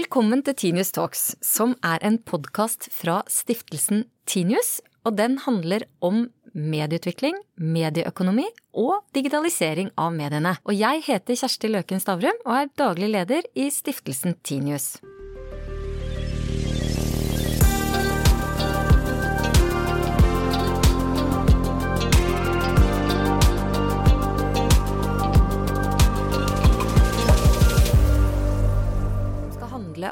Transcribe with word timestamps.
Velkommen 0.00 0.40
til 0.40 0.54
Tinius 0.56 0.94
Talks, 0.96 1.22
som 1.44 1.74
er 1.84 2.00
en 2.06 2.14
podkast 2.24 2.86
fra 2.94 3.18
stiftelsen 3.28 4.06
Tinius. 4.24 4.78
Og 5.04 5.18
den 5.18 5.34
handler 5.44 5.84
om 6.00 6.22
medieutvikling, 6.54 7.36
medieøkonomi 7.60 8.46
og 8.80 9.02
digitalisering 9.12 9.92
av 10.00 10.16
mediene. 10.16 10.54
Og 10.64 10.72
jeg 10.78 11.04
heter 11.10 11.36
Kjersti 11.42 11.74
Løken 11.74 12.00
Stavrum 12.00 12.40
og 12.46 12.56
er 12.62 12.74
daglig 12.80 13.12
leder 13.12 13.52
i 13.52 13.68
stiftelsen 13.74 14.38
Tinius. 14.40 14.94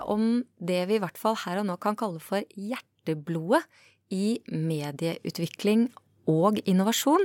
Om 0.09 0.43
det 0.59 0.83
vi 0.89 0.99
i 0.99 1.03
hvert 1.03 1.21
fall 1.21 1.39
her 1.45 1.61
og 1.61 1.69
nå 1.69 1.79
kan 1.83 1.99
kalle 1.99 2.23
for 2.23 2.45
hjerteblodet 2.57 3.63
i 4.15 4.39
medieutvikling 4.49 5.89
og 6.29 6.59
innovasjon, 6.69 7.25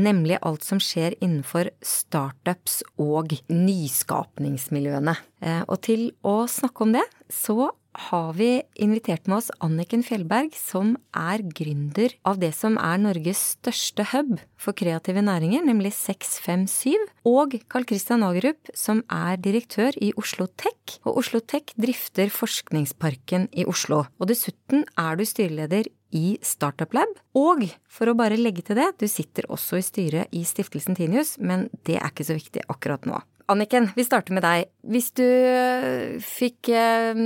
nemlig 0.00 0.38
alt 0.40 0.64
som 0.64 0.80
skjer 0.80 1.16
innenfor 1.20 1.70
startups 1.84 2.80
og 3.00 3.34
nyskapningsmiljøene. 3.52 5.14
Eh, 5.44 5.62
og 5.68 5.82
til 5.84 6.08
å 6.26 6.40
snakke 6.48 6.86
om 6.86 6.94
det, 6.96 7.04
så 7.28 7.70
har 7.96 8.32
vi 8.36 8.62
invitert 8.78 9.26
med 9.26 9.38
oss 9.40 9.50
Anniken 9.64 10.04
Fjellberg, 10.06 10.52
som 10.56 10.94
er 11.16 11.42
gründer 11.42 12.14
av 12.28 12.38
det 12.42 12.52
som 12.56 12.78
er 12.80 13.00
Norges 13.02 13.40
største 13.56 14.06
hub 14.12 14.36
for 14.60 14.76
kreative 14.78 15.22
næringer, 15.24 15.64
nemlig 15.66 15.94
657, 15.96 17.08
og 17.28 17.58
Carl 17.70 17.86
Christian 17.88 18.24
Agerup, 18.26 18.70
som 18.76 19.02
er 19.12 19.40
direktør 19.42 19.96
i 20.02 20.12
Oslo 20.20 20.48
Tech. 20.60 20.98
Og 21.04 21.22
Oslo 21.22 21.40
Tech 21.40 21.74
drifter 21.80 22.30
Forskningsparken 22.32 23.48
i 23.52 23.66
Oslo. 23.68 24.04
Og 24.18 24.30
dessuten 24.30 24.84
er 24.98 25.18
du 25.18 25.24
styreleder 25.28 25.90
i 26.14 26.38
Startup 26.42 26.92
Lab. 26.96 27.10
Og 27.36 27.66
for 27.90 28.08
å 28.08 28.16
bare 28.18 28.38
legge 28.40 28.64
til 28.64 28.78
det, 28.80 28.92
du 29.00 29.08
sitter 29.10 29.48
også 29.52 29.80
i 29.80 29.84
styret 29.84 30.36
i 30.36 30.44
stiftelsen 30.48 30.96
Tinius, 30.98 31.36
men 31.40 31.68
det 31.88 31.98
er 32.00 32.12
ikke 32.12 32.28
så 32.28 32.38
viktig 32.38 32.64
akkurat 32.68 33.08
nå. 33.08 33.20
Anniken, 33.48 33.86
vi 33.96 34.04
starter 34.04 34.34
med 34.36 34.44
deg. 34.44 34.66
Hvis 34.92 35.06
du 35.16 35.24
eh, 35.24 36.18
fikk 36.20 36.68
eh, 36.68 37.16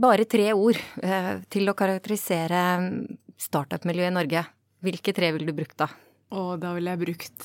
bare 0.00 0.24
tre 0.24 0.46
ord 0.56 0.78
eh, 1.04 1.42
til 1.52 1.68
å 1.68 1.74
karakterisere 1.76 2.62
startup-miljøet 3.36 4.08
i 4.08 4.14
Norge, 4.16 4.44
hvilke 4.80 5.12
tre 5.12 5.28
ville 5.34 5.50
du 5.50 5.52
brukt 5.58 5.76
da? 5.82 5.90
Og 6.32 6.54
da 6.62 6.70
ville 6.72 6.94
jeg 6.94 7.00
brukt 7.02 7.44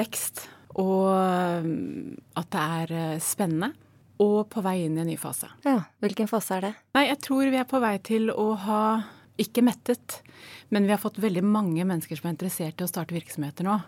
vekst. 0.00 0.42
Og 0.82 1.06
at 2.40 2.48
det 2.50 2.64
er 2.64 3.22
spennende. 3.22 3.70
Og 4.20 4.48
på 4.50 4.62
vei 4.64 4.80
inn 4.88 4.98
i 4.98 5.04
en 5.04 5.08
ny 5.12 5.14
fase. 5.20 5.46
Ja, 5.64 5.84
Hvilken 6.02 6.28
fase 6.28 6.58
er 6.58 6.66
det? 6.66 6.72
Nei, 6.98 7.04
Jeg 7.06 7.20
tror 7.22 7.46
vi 7.46 7.60
er 7.60 7.68
på 7.70 7.78
vei 7.80 7.94
til 8.02 8.32
å 8.34 8.48
ha 8.66 8.82
ikke 9.40 9.62
mettet, 9.64 10.18
men 10.74 10.88
vi 10.88 10.92
har 10.92 11.00
fått 11.00 11.22
veldig 11.22 11.44
mange 11.46 11.86
mennesker 11.86 12.18
som 12.18 12.28
er 12.28 12.34
interessert 12.34 12.82
i 12.82 12.84
å 12.84 12.90
starte 12.90 13.14
virksomheter 13.16 13.68
nå. 13.68 13.78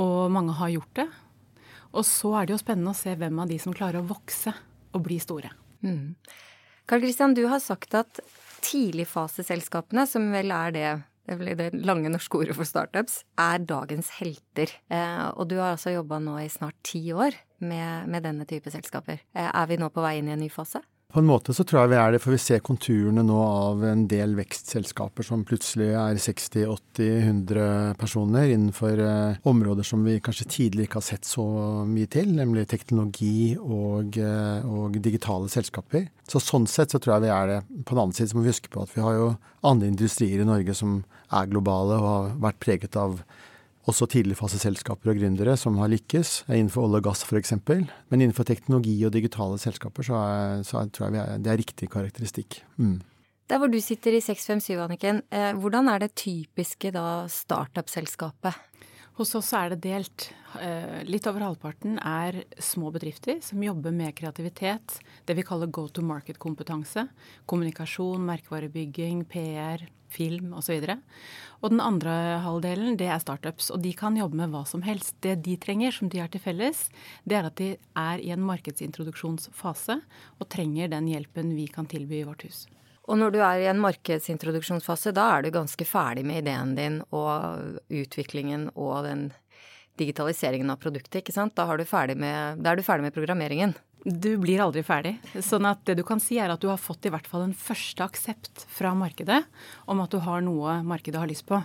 Og 0.00 0.32
mange 0.32 0.56
har 0.56 0.72
gjort 0.72 0.96
det. 1.02 1.06
Og 1.92 2.06
så 2.08 2.32
er 2.38 2.48
det 2.48 2.56
jo 2.56 2.62
spennende 2.62 2.94
å 2.94 2.98
se 2.98 3.14
hvem 3.18 3.42
av 3.42 3.50
de 3.50 3.58
som 3.62 3.74
klarer 3.76 4.00
å 4.00 4.08
vokse 4.08 4.54
og 4.92 5.04
bli 5.04 5.18
store. 5.22 5.52
Mm. 5.84 6.14
Karl 6.88 7.04
Christian, 7.04 7.36
du 7.36 7.44
har 7.50 7.62
sagt 7.62 7.94
at 7.98 8.20
tidligfaseselskapene, 8.62 10.06
som 10.08 10.30
vel 10.34 10.54
er 10.54 10.76
det 10.76 10.90
det 11.22 11.52
er 11.52 11.58
det 11.58 11.84
lange 11.86 12.10
norske 12.10 12.34
ordet 12.34 12.56
for 12.58 12.66
startups, 12.66 13.20
er 13.38 13.62
dagens 13.62 14.08
helter. 14.18 14.72
Eh, 14.90 15.28
og 15.38 15.46
du 15.52 15.54
har 15.60 15.76
altså 15.76 15.94
jobba 15.94 16.18
nå 16.18 16.34
i 16.42 16.48
snart 16.50 16.74
ti 16.82 17.04
år 17.14 17.36
med, 17.62 18.08
med, 18.10 18.24
denne 18.26 18.46
type 18.48 18.72
selskaper. 18.74 19.22
Eh, 19.30 19.46
er 19.46 19.68
vi 19.70 19.78
nå 19.78 19.86
på 19.94 20.02
vei 20.02 20.16
inn 20.18 20.32
i 20.32 20.34
en 20.34 20.42
ny 20.42 20.50
fase? 20.50 20.82
På 21.12 21.20
en 21.20 21.26
måte 21.28 21.52
så 21.52 21.64
tror 21.68 21.82
jeg 21.82 21.90
vi 21.92 21.96
er 22.00 22.14
det, 22.14 22.18
for 22.24 22.32
vi 22.32 22.40
ser 22.40 22.62
konturene 22.64 23.20
nå 23.26 23.36
av 23.36 23.82
en 23.84 24.06
del 24.08 24.32
vekstselskaper 24.38 25.26
som 25.26 25.42
plutselig 25.44 25.90
er 25.92 26.16
60-80-100 26.16 27.98
personer 28.00 28.48
innenfor 28.54 29.02
eh, 29.04 29.42
områder 29.52 29.84
som 29.84 30.06
vi 30.08 30.16
kanskje 30.24 30.48
tidligere 30.54 30.88
ikke 30.88 31.00
har 31.02 31.06
sett 31.10 31.28
så 31.28 31.44
mye 31.84 32.08
til, 32.16 32.32
nemlig 32.38 32.64
teknologi 32.70 33.52
og, 33.60 34.16
eh, 34.16 34.64
og, 34.64 34.96
digitale 35.04 35.52
selskaper. 35.52 36.08
Så 36.32 36.40
sånn 36.40 36.64
sett 36.70 36.96
så 36.96 37.02
tror 37.02 37.18
jeg 37.18 37.26
vi 37.26 37.34
er 37.36 37.50
det. 37.50 37.60
På 37.84 37.92
den 37.92 38.06
annen 38.06 38.16
side 38.16 38.32
så 38.32 38.40
må 38.40 38.46
vi 38.46 38.54
huske 38.54 38.72
på 38.72 38.86
at 38.86 38.96
vi 38.96 39.04
har 39.04 39.18
jo 39.18 39.30
andre 39.68 39.92
industrier 39.92 40.40
i 40.40 40.48
Norge 40.48 40.72
som 40.78 41.02
er 41.28 41.52
globale 41.52 42.00
og 42.00 42.08
har 42.08 42.36
vært 42.48 42.64
preget 42.64 42.96
av 42.96 43.20
også 43.90 44.06
tidligfaseselskaper 44.12 45.10
og 45.10 45.18
gründere 45.18 45.56
som 45.58 45.78
har 45.82 45.90
lykkes, 45.90 46.44
innenfor 46.48 46.86
olje 46.86 47.00
og 47.00 47.08
gass 47.08 47.24
f.eks. 47.26 47.54
Men 47.66 48.20
innenfor 48.20 48.46
teknologi 48.46 48.94
og 49.06 49.14
digitale 49.14 49.58
selskaper 49.58 50.06
så, 50.06 50.20
er, 50.20 50.66
så 50.66 50.84
tror 50.94 51.10
jeg 51.10 51.22
er, 51.22 51.40
det 51.42 51.52
er 51.52 51.58
riktig 51.58 51.90
karakteristikk. 51.90 52.60
Mm. 52.76 53.00
Der 53.50 53.58
hvor 53.58 53.68
du 53.68 53.80
sitter 53.82 54.14
i 54.14 54.22
657, 54.22 54.78
Anniken, 54.80 55.22
eh, 55.34 55.50
hvordan 55.58 55.90
er 55.90 56.04
det 56.04 56.14
typiske 56.16 56.92
da 56.94 57.26
startup-selskapet? 57.28 58.54
Hos 59.18 59.34
oss 59.36 59.50
er 59.58 59.74
det 59.74 59.82
delt. 59.84 60.30
Eh, 60.60 61.00
litt 61.08 61.26
over 61.30 61.44
halvparten 61.46 61.96
er 61.98 62.42
små 62.60 62.90
bedrifter 62.92 63.38
som 63.44 63.62
jobber 63.62 63.94
med 63.94 64.14
kreativitet. 64.18 64.98
Det 65.24 65.36
vi 65.38 65.44
kaller 65.46 65.70
go 65.72 65.86
to 65.88 66.04
market-kompetanse. 66.04 67.06
Kommunikasjon, 67.46 68.24
merkevarebygging, 68.26 69.24
PR, 69.30 69.86
film 70.12 70.52
osv. 70.58 70.74
Og, 70.82 70.98
og 71.62 71.72
den 71.72 71.80
andre 71.80 72.16
halvdelen 72.44 72.98
det 73.00 73.08
er 73.08 73.22
startups. 73.22 73.70
Og 73.72 73.80
de 73.84 73.94
kan 73.96 74.18
jobbe 74.18 74.42
med 74.42 74.52
hva 74.52 74.64
som 74.68 74.84
helst. 74.84 75.16
Det 75.24 75.38
de 75.46 75.56
trenger, 75.56 75.94
som 75.94 76.12
de 76.12 76.20
har 76.20 76.32
til 76.32 76.44
felles, 76.44 76.84
det 77.24 77.38
er 77.38 77.48
at 77.48 77.56
de 77.60 77.72
er 77.96 78.20
i 78.20 78.32
en 78.34 78.44
markedsintroduksjonsfase 78.44 79.98
og 80.38 80.52
trenger 80.52 80.92
den 80.92 81.08
hjelpen 81.08 81.56
vi 81.56 81.68
kan 81.72 81.88
tilby 81.88 82.20
i 82.20 82.28
vårt 82.28 82.44
hus. 82.48 82.66
Og 83.10 83.18
når 83.18 83.32
du 83.34 83.40
er 83.42 83.64
i 83.64 83.70
en 83.70 83.80
markedsintroduksjonsfase, 83.82 85.10
da 85.16 85.24
er 85.34 85.42
du 85.42 85.54
ganske 85.54 85.86
ferdig 85.88 86.22
med 86.26 86.44
ideen 86.44 86.76
din 86.76 87.00
og 87.10 87.80
utviklingen 87.90 88.68
og 88.76 89.02
den 89.08 89.24
digitaliseringen 90.00 90.72
av 90.72 90.80
produktet, 90.82 91.20
ikke 91.20 91.34
sant? 91.34 91.56
Da, 91.56 91.66
med, 91.68 92.62
da 92.62 92.72
er 92.72 92.78
du 92.78 92.86
ferdig 92.86 93.08
med 93.08 93.16
programmeringen. 93.16 93.74
Du 94.02 94.34
blir 94.42 94.58
aldri 94.64 94.82
ferdig. 94.82 95.12
Sånn 95.46 95.66
at 95.68 95.84
det 95.86 95.94
du 96.00 96.02
kan 96.06 96.18
si 96.22 96.40
er 96.42 96.50
at 96.50 96.62
du 96.62 96.66
har 96.66 96.80
fått 96.80 97.06
i 97.06 97.12
hvert 97.12 97.28
fall 97.30 97.44
en 97.44 97.54
første 97.54 98.02
aksept 98.02 98.64
fra 98.72 98.90
markedet 98.98 99.44
om 99.86 100.02
at 100.02 100.10
du 100.10 100.18
har 100.24 100.42
noe 100.42 100.80
markedet 100.82 101.20
har 101.22 101.30
lyst 101.30 101.46
på. 101.46 101.60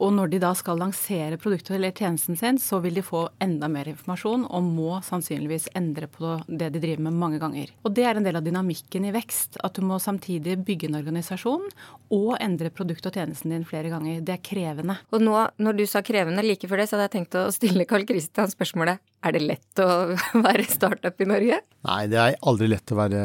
Og 0.00 0.14
når 0.16 0.32
de 0.32 0.40
da 0.40 0.50
skal 0.56 0.80
lansere 0.80 1.36
produktet 1.40 1.74
eller 1.76 1.92
tjenesten 1.92 2.38
sin, 2.38 2.58
så 2.60 2.80
vil 2.80 2.96
de 2.96 3.04
få 3.04 3.26
enda 3.44 3.68
mer 3.68 3.90
informasjon 3.90 4.46
og 4.48 4.64
må 4.64 4.94
sannsynligvis 5.04 5.68
endre 5.76 6.08
på 6.08 6.38
det 6.48 6.70
de 6.74 6.80
driver 6.80 7.04
med 7.06 7.18
mange 7.20 7.40
ganger. 7.42 7.72
Og 7.84 7.92
det 7.96 8.06
er 8.08 8.16
en 8.16 8.24
del 8.24 8.40
av 8.40 8.46
dynamikken 8.46 9.06
i 9.08 9.12
vekst. 9.14 9.60
At 9.66 9.76
du 9.76 9.84
må 9.84 10.00
samtidig 10.00 10.56
bygge 10.64 10.88
en 10.88 10.98
organisasjon 11.02 11.68
og 12.16 12.32
endre 12.40 12.72
produktet 12.72 13.10
og 13.10 13.20
tjenesten 13.20 13.52
din 13.52 13.68
flere 13.68 13.92
ganger. 13.92 14.24
Det 14.24 14.38
er 14.38 14.44
krevende. 14.44 14.96
Og 15.12 15.24
nå, 15.24 15.36
når 15.60 15.78
du 15.78 15.84
sa 15.90 16.04
krevende 16.06 16.44
like 16.46 16.70
før 16.70 16.80
det, 16.80 16.88
så 16.88 16.96
hadde 16.96 17.10
jeg 17.10 17.16
tenkt 17.18 17.38
å 17.38 17.46
stille 17.54 17.88
Karl 17.88 18.08
Kristian 18.08 18.50
spørsmålet 18.50 19.04
er 19.20 19.36
det 19.36 19.44
lett 19.44 19.84
å 19.84 19.88
være 20.46 20.64
startup 20.64 21.20
i 21.20 21.28
Norge? 21.28 21.60
Nei, 21.84 22.02
det 22.08 22.20
er 22.20 22.40
aldri 22.48 22.70
lett 22.72 22.92
å 22.92 23.00
være 23.02 23.22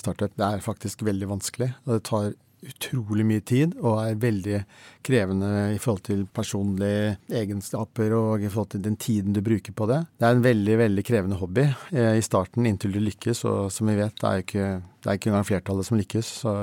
startup. 0.00 0.36
Det 0.36 0.48
er 0.48 0.64
faktisk 0.64 1.04
veldig 1.08 1.32
vanskelig. 1.32 1.72
Og 1.86 1.96
det 1.96 2.02
tar 2.08 2.32
utrolig 2.62 3.24
mye 3.26 3.42
tid 3.46 3.74
og 3.80 3.98
er 4.04 4.20
veldig 4.22 4.60
krevende 5.06 5.50
i 5.74 5.80
forhold 5.82 6.04
til 6.06 6.22
personlige 6.30 7.16
egenskaper 7.42 8.14
og 8.16 8.44
i 8.44 8.50
forhold 8.52 8.72
til 8.76 8.84
den 8.84 8.96
tiden 9.00 9.34
du 9.34 9.42
bruker 9.44 9.74
på 9.74 9.88
det. 9.90 10.02
Det 10.18 10.28
er 10.28 10.36
en 10.36 10.46
veldig 10.46 10.78
veldig 10.84 11.04
krevende 11.06 11.40
hobby 11.40 11.66
eh, 11.66 12.14
i 12.18 12.24
starten 12.24 12.68
inntil 12.68 12.94
du 12.94 13.00
lykkes, 13.02 13.44
og 13.50 13.72
som 13.74 13.90
vi 13.90 13.98
vet, 13.98 14.14
det 14.20 14.30
er 14.30 14.46
ikke, 14.46 14.70
det 15.02 15.10
er 15.10 15.20
ikke 15.20 15.32
engang 15.32 15.48
flertallet 15.48 15.88
som 15.88 15.98
lykkes. 16.00 16.32
Så 16.42 16.54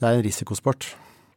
det 0.00 0.08
er 0.08 0.18
en 0.18 0.26
risikosport. 0.26 0.90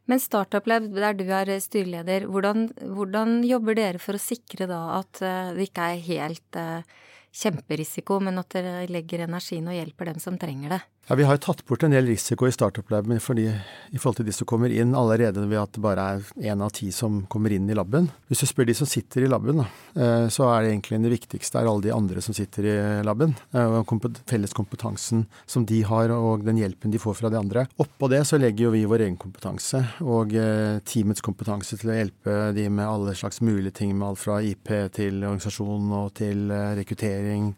Men 0.08 0.22
Startup 0.24 0.64
Lab, 0.66 0.86
der 0.96 1.16
du 1.16 1.26
er 1.28 1.50
styreleder, 1.60 2.24
hvordan, 2.32 2.70
hvordan 2.96 3.42
jobber 3.44 3.76
dere 3.76 4.00
for 4.00 4.16
å 4.16 4.22
sikre 4.22 4.66
da 4.70 4.80
at 5.02 5.20
eh, 5.20 5.50
det 5.56 5.68
ikke 5.68 5.88
er 5.92 6.06
helt 6.06 6.58
uh, 6.58 7.02
kjemperisiko, 7.36 8.16
men 8.24 8.40
at 8.40 8.56
dere 8.56 8.86
legger 8.88 9.26
energien 9.26 9.68
og 9.68 9.76
hjelper 9.76 10.08
dem 10.08 10.22
som 10.22 10.38
trenger 10.40 10.78
det? 10.78 10.80
Ja, 11.08 11.16
Vi 11.16 11.24
har 11.24 11.38
jo 11.38 11.40
tatt 11.40 11.62
bort 11.64 11.82
en 11.86 11.94
del 11.94 12.04
risiko 12.04 12.44
i 12.44 12.52
startup-laben 12.52 13.14
i 13.16 13.20
forhold 13.22 14.18
til 14.18 14.26
de 14.28 14.32
som 14.36 14.44
kommer 14.48 14.68
inn, 14.68 14.90
allerede 14.92 15.40
ved 15.48 15.56
at 15.56 15.72
det 15.72 15.80
bare 15.80 16.02
er 16.04 16.50
én 16.52 16.60
av 16.60 16.74
ti 16.76 16.90
som 16.92 17.22
kommer 17.32 17.54
inn 17.56 17.64
i 17.70 17.76
laben. 17.76 18.10
Hvis 18.28 18.44
du 18.44 18.46
spør 18.50 18.68
de 18.68 18.74
som 18.76 18.90
sitter 18.90 19.24
i 19.24 19.30
laben, 19.30 19.62
eh, 19.96 20.26
så 20.28 20.50
er 20.52 20.66
det 20.66 20.74
egentlig 20.74 21.00
det 21.06 21.14
viktigste 21.14 21.62
er 21.62 21.70
alle 21.70 21.86
de 21.86 21.94
andre 21.96 22.20
som 22.20 22.36
sitter 22.36 22.68
i 22.68 22.76
laben. 23.08 23.32
Eh, 23.56 24.12
felles 24.28 24.52
kompetansen 24.52 25.24
som 25.46 25.64
de 25.64 25.80
har, 25.80 26.12
og 26.12 26.44
den 26.44 26.60
hjelpen 26.60 26.92
de 26.92 27.00
får 27.00 27.16
fra 27.22 27.32
de 27.32 27.40
andre. 27.40 27.64
Oppå 27.80 28.12
det 28.12 28.26
så 28.28 28.36
legger 28.36 28.68
jo 28.68 28.76
vi 28.76 28.84
vår 28.84 29.08
egen 29.08 29.16
kompetanse 29.16 29.80
og 30.04 30.36
eh, 30.36 30.76
teamets 30.84 31.24
kompetanse 31.24 31.80
til 31.80 31.88
å 31.88 32.00
hjelpe 32.02 32.38
de 32.52 32.68
med 32.68 32.84
alle 32.84 33.16
slags 33.16 33.40
mulige 33.40 33.80
ting, 33.80 33.96
med 33.96 34.10
alt 34.10 34.20
fra 34.26 34.42
IP 34.44 34.76
til 34.92 35.24
organisasjon 35.24 35.88
og 36.04 36.12
til 36.20 36.50
rekruttering 36.52 37.54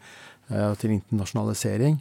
og 0.51 0.77
til 0.81 0.97
internasjonalisering. 0.99 2.01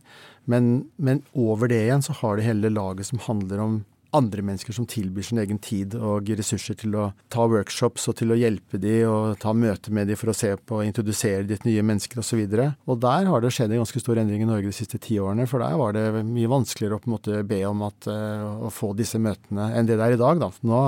Men, 0.49 0.89
men, 0.97 1.21
over 1.37 1.69
det 1.69 1.83
igjen 1.85 2.03
så 2.05 2.15
har 2.21 2.37
det 2.37 2.47
hele 2.47 2.71
laget 2.73 3.09
som 3.09 3.21
handler 3.21 3.61
om 3.61 3.79
andre 4.15 4.41
mennesker 4.41 4.73
som 4.73 4.87
tilbyr 4.89 5.25
sin 5.27 5.37
egen 5.41 5.59
tid 5.61 5.93
og 5.93 6.29
ressurser 6.39 6.77
til 6.79 6.95
å 6.97 7.09
ta 7.29 7.45
workshops 7.45 8.07
og 8.09 8.17
til 8.17 8.33
å 8.33 8.37
hjelpe 8.39 8.79
de 8.81 8.95
og 9.05 9.37
ta 9.41 9.53
møter 9.53 9.93
med 9.93 10.09
de 10.09 10.17
for 10.17 10.31
å 10.31 10.37
se 10.37 10.49
på 10.57 10.79
og 10.79 10.87
introdusere 10.87 11.45
til 11.45 11.67
nye 11.67 11.85
mennesker 11.85 12.21
osv. 12.23 12.41
Og, 12.41 12.55
så 12.57 12.89
og 12.89 13.01
der 13.05 13.29
har 13.29 13.45
det 13.45 13.53
skjedd 13.53 13.75
en 13.75 13.83
ganske 13.83 14.01
stor 14.01 14.21
endring 14.21 14.45
i 14.45 14.49
Norge 14.49 14.71
de 14.71 14.75
siste 14.75 14.97
ti 15.01 15.19
årene, 15.21 15.45
for 15.49 15.61
der 15.61 15.77
var 15.77 15.93
det 15.93 16.23
mye 16.25 16.49
vanskeligere 16.49 16.97
å 16.97 17.03
på 17.03 17.11
en 17.11 17.17
måte 17.19 17.43
be 17.49 17.61
om 17.69 17.85
at, 17.85 18.09
uh, 18.09 18.65
å 18.65 18.73
få 18.73 18.95
disse 18.97 19.21
møtene 19.21 19.69
enn 19.77 19.89
det 19.89 19.99
det 19.99 20.07
er 20.07 20.17
i 20.17 20.23
dag. 20.23 20.41
Da. 20.41 20.49
Nå 20.65 20.81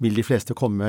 vil 0.00 0.16
de 0.16 0.24
fleste 0.24 0.56
komme 0.56 0.88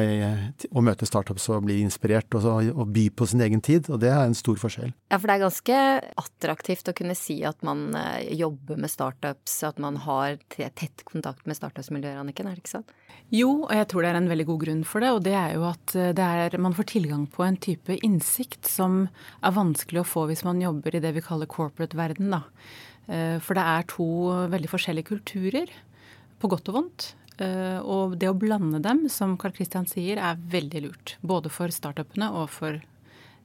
og 0.70 0.86
møte 0.88 1.08
startups 1.08 1.50
og 1.52 1.66
bli 1.68 1.82
inspirert 1.84 2.32
og, 2.40 2.48
og, 2.72 2.86
by 2.96 3.08
på 3.16 3.28
sin 3.28 3.44
egen 3.44 3.62
tid. 3.64 3.90
Og 3.92 4.00
det 4.04 4.12
er 4.12 4.24
en 4.24 4.38
stor 4.38 4.60
forskjell. 4.62 4.94
Ja, 5.12 5.18
for 5.20 5.28
det 5.28 5.36
er 5.36 5.44
ganske 5.44 5.80
attraktivt 6.24 6.92
å 6.92 6.96
kunne 6.98 7.18
si 7.20 7.42
at 7.48 7.60
man 7.68 7.90
eh, 7.98 8.32
jobber 8.40 8.80
med 8.80 8.92
startups, 8.94 9.58
at 9.68 9.82
man 9.84 10.00
har 10.06 10.40
tett 10.56 11.04
kontakt 11.08 11.48
med 11.50 11.60
startups-miljøer, 11.60 12.22
Anniken, 12.22 12.48
er 12.48 12.56
det 12.56 12.64
ikke 12.64 12.78
sant? 12.78 12.96
Jo, 13.32 13.52
og 13.68 13.74
jeg 13.76 13.88
tror 13.92 14.04
det 14.04 14.12
er 14.12 14.22
en 14.22 14.32
veldig 14.32 14.48
god 14.48 14.64
grunn 14.66 14.86
for 14.88 15.04
det. 15.04 15.12
Og 15.16 15.22
det 15.28 15.36
er 15.38 15.56
jo 15.58 15.68
at 15.70 15.96
eh, 16.00 16.16
er, 16.16 16.58
man 16.64 16.78
får 16.78 16.92
tilgang 16.96 17.28
på 17.32 17.46
en 17.48 17.60
type 17.60 18.00
innsikt 18.00 18.70
som 18.70 19.04
er 19.44 19.56
vanskelig 19.58 20.04
å 20.04 20.08
få 20.08 20.28
hvis 20.32 20.46
man 20.48 20.64
jobber 20.64 20.96
i 20.96 21.04
det 21.04 21.14
vi 21.18 21.26
kaller 21.26 21.52
corporate-verden, 21.52 22.32
da. 22.32 22.46
Eh, 23.12 23.38
for 23.44 23.60
det 23.60 23.68
er 23.68 23.88
to 23.92 24.08
veldig 24.52 24.72
forskjellige 24.72 25.12
kulturer, 25.12 25.72
på 26.42 26.50
godt 26.50 26.72
og 26.72 26.80
vondt. 26.80 27.12
Eh, 27.42 27.80
og 27.82 28.18
det 28.22 28.30
å 28.30 28.38
blande 28.38 28.82
dem, 28.84 29.08
som 29.10 29.38
Carl 29.40 29.56
Christian 29.56 29.88
sier, 29.90 30.22
er 30.22 30.40
veldig 30.52 30.86
lurt. 30.86 31.16
Både 31.26 31.52
for 31.54 31.74
startupene 31.74 32.30
og 32.38 32.50
for 32.54 32.82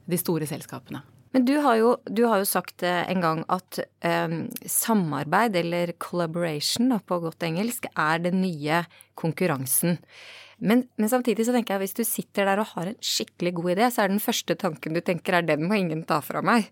de 0.07 0.19
store 0.19 0.47
selskapene. 0.49 1.03
Men 1.35 1.43
du 1.45 1.57
har 1.61 1.75
jo, 1.79 1.89
du 2.07 2.23
har 2.25 2.41
jo 2.41 2.47
sagt 2.47 2.85
eh, 2.87 3.03
en 3.11 3.23
gang 3.23 3.43
at 3.51 3.81
um, 4.01 4.39
samarbeid, 4.63 5.57
eller 5.59 5.93
collaboration 6.01 6.93
da, 6.93 7.01
på 7.03 7.19
godt 7.25 7.45
engelsk, 7.45 7.89
er 7.93 8.23
den 8.23 8.39
nye 8.41 8.83
konkurransen. 9.19 9.99
Men, 10.57 10.87
men, 10.97 11.09
samtidig 11.09 11.45
så 11.45 11.53
tenker 11.53 11.75
jeg 11.75 11.77
at 11.77 11.83
hvis 11.85 11.97
du 11.99 12.03
sitter 12.07 12.47
der 12.49 12.61
og 12.63 12.71
har 12.71 12.89
en 12.89 12.97
skikkelig 13.03 13.51
god 13.59 13.71
idé, 13.75 13.89
så 13.93 14.03
er 14.03 14.09
den 14.09 14.21
første 14.23 14.55
tanken 14.57 14.95
du 14.97 15.01
tenker 15.05 15.37
er 15.37 15.45
den 15.45 15.67
må 15.69 15.77
ingen 15.77 16.01
ta 16.09 16.17
fra 16.25 16.41
meg. 16.45 16.71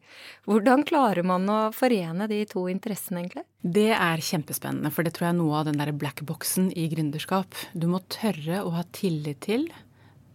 Hvordan 0.49 0.85
klarer 0.89 1.25
man 1.27 1.45
å 1.51 1.59
forene 1.75 2.25
de 2.31 2.39
to 2.49 2.65
interessene, 2.71 3.21
egentlig? 3.21 3.45
Det 3.61 3.91
er 3.93 4.25
kjempespennende, 4.25 4.89
for 4.93 5.05
det 5.05 5.13
tror 5.13 5.27
jeg 5.27 5.35
er 5.35 5.39
noe 5.41 5.59
av 5.59 5.69
den 5.69 5.77
der 5.81 5.93
blackboxen 5.93 6.71
i 6.73 6.87
gründerskap. 6.89 7.53
Du 7.77 7.85
må 7.91 8.01
tørre 8.09 8.63
å 8.65 8.73
ha 8.73 8.85
tillit 8.95 9.43
til 9.45 9.69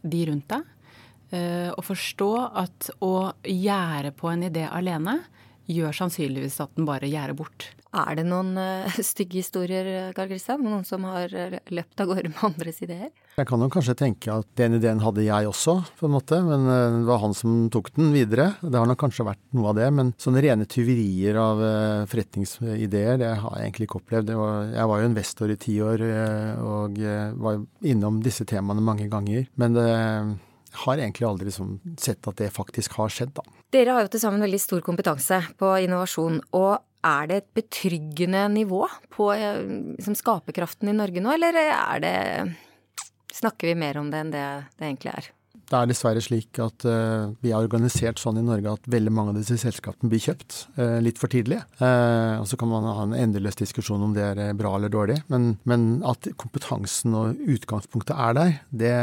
de 0.01 0.23
rundt 0.31 0.47
deg, 0.55 0.71
eh, 1.35 1.69
og 1.75 1.83
forstå 1.91 2.33
at 2.63 2.93
å 3.03 3.15
gjære 3.43 4.15
på 4.15 4.31
en 4.31 4.47
idé 4.47 4.69
alene 4.71 5.19
gjør 5.71 5.95
sannsynligvis 6.05 6.59
at 6.63 6.73
den 6.79 6.87
bare 6.89 7.11
gjærer 7.11 7.37
bort. 7.39 7.71
Er 7.91 8.21
det 8.21 8.27
noen 8.29 8.55
uh, 8.55 9.01
stygge 9.11 9.41
historier, 9.41 10.13
Karl 10.15 10.31
Kristian? 10.31 10.63
Noen 10.63 10.87
som 10.87 11.05
har 11.11 11.33
eh, 11.35 11.59
løpt 11.75 12.03
av 12.03 12.11
gårde 12.13 12.31
med 12.31 12.45
andres 12.47 12.79
ideer? 12.87 13.11
Jeg 13.41 13.49
kan 13.49 13.63
jo 13.65 13.71
kanskje 13.73 13.95
tenke 13.97 14.33
at 14.35 14.49
den 14.61 14.77
ideen 14.77 14.99
hadde 15.01 15.23
jeg 15.25 15.49
også, 15.49 15.79
på 15.97 16.09
en 16.09 16.13
måte. 16.13 16.41
Men 16.45 16.67
uh, 16.69 16.99
det 16.99 17.07
var 17.09 17.23
han 17.23 17.37
som 17.37 17.55
tok 17.73 17.89
den 17.97 18.11
videre. 18.13 18.51
Det 18.61 18.77
har 18.77 18.89
nok 18.91 19.01
kanskje 19.01 19.25
vært 19.31 19.41
noe 19.57 19.71
av 19.73 19.79
det. 19.79 19.87
Men 19.97 20.13
sånne 20.21 20.43
rene 20.45 20.69
tyverier 20.69 21.39
av 21.41 21.63
uh, 21.65 22.05
forretningsideer, 22.11 23.17
det 23.23 23.33
har 23.41 23.57
jeg 23.57 23.71
egentlig 23.71 23.89
ikke 23.89 24.03
opplevd. 24.03 24.35
Var, 24.43 24.69
jeg 24.75 24.93
var 24.93 25.01
jo 25.01 25.09
investor 25.09 25.55
i 25.55 25.59
ti 25.61 25.79
år 25.81 26.05
og 26.61 27.01
var 27.41 27.59
innom 27.87 28.21
disse 28.25 28.45
temaene 28.49 28.85
mange 28.85 29.09
ganger. 29.11 29.49
Men 29.61 29.75
det 29.77 29.89
har 30.85 31.01
egentlig 31.01 31.27
aldri 31.27 31.49
liksom 31.49 31.79
sett 31.99 32.29
at 32.29 32.39
det 32.39 32.53
faktisk 32.55 32.99
har 33.01 33.11
skjedd, 33.13 33.33
da. 33.37 33.45
Dere 33.73 33.97
har 33.97 34.05
jo 34.05 34.13
til 34.13 34.23
sammen 34.23 34.45
veldig 34.45 34.61
stor 34.61 34.85
kompetanse 34.85 35.41
på 35.59 35.75
innovasjon. 35.87 36.41
og 36.53 36.85
er 37.01 37.29
det 37.31 37.37
et 37.41 37.55
betryggende 37.57 38.43
nivå 38.53 38.83
på 39.15 39.31
liksom, 39.33 40.17
skaperkraften 40.19 40.91
i 40.93 40.97
Norge 40.97 41.23
nå, 41.25 41.33
eller 41.33 41.57
er 41.63 42.03
det 42.05 42.17
Snakker 43.41 43.71
vi 43.71 43.79
mer 43.79 43.97
om 44.01 44.11
det 44.13 44.25
enn 44.25 44.33
det 44.35 44.47
det 44.77 44.91
egentlig 44.91 45.15
er? 45.17 45.31
Det 45.71 45.79
er 45.79 45.87
dessverre 45.87 46.19
slik 46.23 46.59
at 46.59 46.83
uh, 46.83 47.31
vi 47.45 47.53
er 47.53 47.63
organisert 47.63 48.19
sånn 48.19 48.41
i 48.41 48.43
Norge 48.43 48.73
at 48.73 48.89
veldig 48.91 49.13
mange 49.15 49.33
av 49.33 49.37
disse 49.39 49.55
selskapene 49.63 50.11
blir 50.11 50.23
kjøpt 50.25 50.57
uh, 50.81 50.99
litt 50.99 51.21
for 51.21 51.31
tidlig. 51.31 51.61
Uh, 51.79 52.43
og 52.43 52.49
så 52.51 52.59
kan 52.59 52.73
man 52.73 52.89
ha 52.89 53.05
en 53.05 53.15
endeløs 53.15 53.59
diskusjon 53.61 54.03
om 54.03 54.17
det 54.17 54.25
er 54.33 54.59
bra 54.59 54.75
eller 54.75 54.91
dårlig. 54.91 55.21
Men, 55.31 55.53
men 55.71 55.87
at 56.11 56.27
kompetansen 56.43 57.15
og 57.15 57.39
utgangspunktet 57.39 58.19
er 58.19 58.35
der, 58.41 58.53
det, 58.83 58.95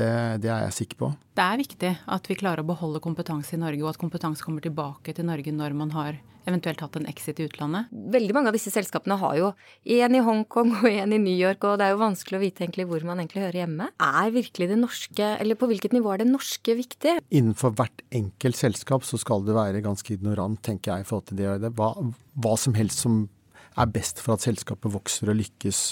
det, 0.00 0.12
det 0.46 0.52
er 0.54 0.64
jeg 0.70 0.78
sikker 0.80 1.02
på. 1.02 1.12
Det 1.36 1.44
er 1.44 1.60
viktig 1.60 1.92
at 2.16 2.30
vi 2.30 2.38
klarer 2.40 2.64
å 2.64 2.70
beholde 2.72 3.04
kompetanse 3.04 3.58
i 3.58 3.60
Norge, 3.60 3.84
og 3.84 3.92
at 3.92 4.00
kompetanse 4.00 4.46
kommer 4.46 4.64
tilbake 4.64 5.12
til 5.12 5.28
Norge 5.28 5.52
når 5.52 5.76
man 5.76 5.92
har 5.92 6.22
eventuelt 6.48 6.82
hatt 6.84 6.96
en 6.98 7.08
exit 7.10 7.40
i 7.40 7.46
utlandet. 7.48 7.90
Veldig 7.90 8.34
mange 8.36 8.50
av 8.50 8.56
disse 8.56 8.72
selskapene 8.72 9.18
har 9.20 9.36
jo 9.38 9.50
en 9.96 10.16
i 10.16 10.22
Hongkong 10.24 10.72
og 10.80 10.88
en 10.90 11.14
i 11.16 11.20
New 11.20 11.34
York, 11.34 11.64
og 11.64 11.78
det 11.80 11.88
er 11.88 11.94
jo 11.94 12.02
vanskelig 12.02 12.38
å 12.38 12.42
vite 12.44 12.64
egentlig 12.64 12.88
hvor 12.90 13.06
man 13.08 13.22
egentlig 13.22 13.44
hører 13.46 13.60
hjemme. 13.64 13.90
Er 14.02 14.34
virkelig 14.34 14.70
det 14.70 14.80
norske, 14.80 15.30
eller 15.40 15.58
på 15.60 15.68
hvilket 15.70 15.96
nivå 15.96 16.14
er 16.14 16.24
det 16.24 16.30
norske 16.30 16.76
viktig? 16.78 17.18
Innenfor 17.34 17.74
hvert 17.78 18.04
enkelt 18.14 18.60
selskap 18.60 19.06
så 19.08 19.20
skal 19.20 19.44
du 19.46 19.54
være 19.56 19.84
ganske 19.84 20.16
ignorant, 20.16 20.60
tenker 20.64 20.94
jeg, 20.94 21.04
i 21.04 21.08
forhold 21.08 21.30
til 21.30 21.40
det. 21.42 21.74
Hva, 21.78 21.92
hva 22.44 22.56
som 22.60 22.76
helst 22.78 23.04
som 23.04 23.24
er 23.80 23.90
best 23.90 24.22
for 24.22 24.36
at 24.36 24.44
selskapet 24.44 24.92
vokser 24.94 25.32
og 25.32 25.38
lykkes, 25.40 25.82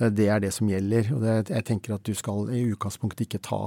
eh, 0.00 0.10
det 0.12 0.28
er 0.28 0.42
det 0.44 0.52
som 0.56 0.68
gjelder. 0.68 1.12
Og 1.14 1.24
det, 1.24 1.36
jeg 1.54 1.68
tenker 1.70 1.96
at 1.96 2.04
du 2.04 2.14
skal 2.18 2.50
i 2.52 2.66
utgangspunktet 2.74 3.26
ikke 3.28 3.44
ta 3.44 3.62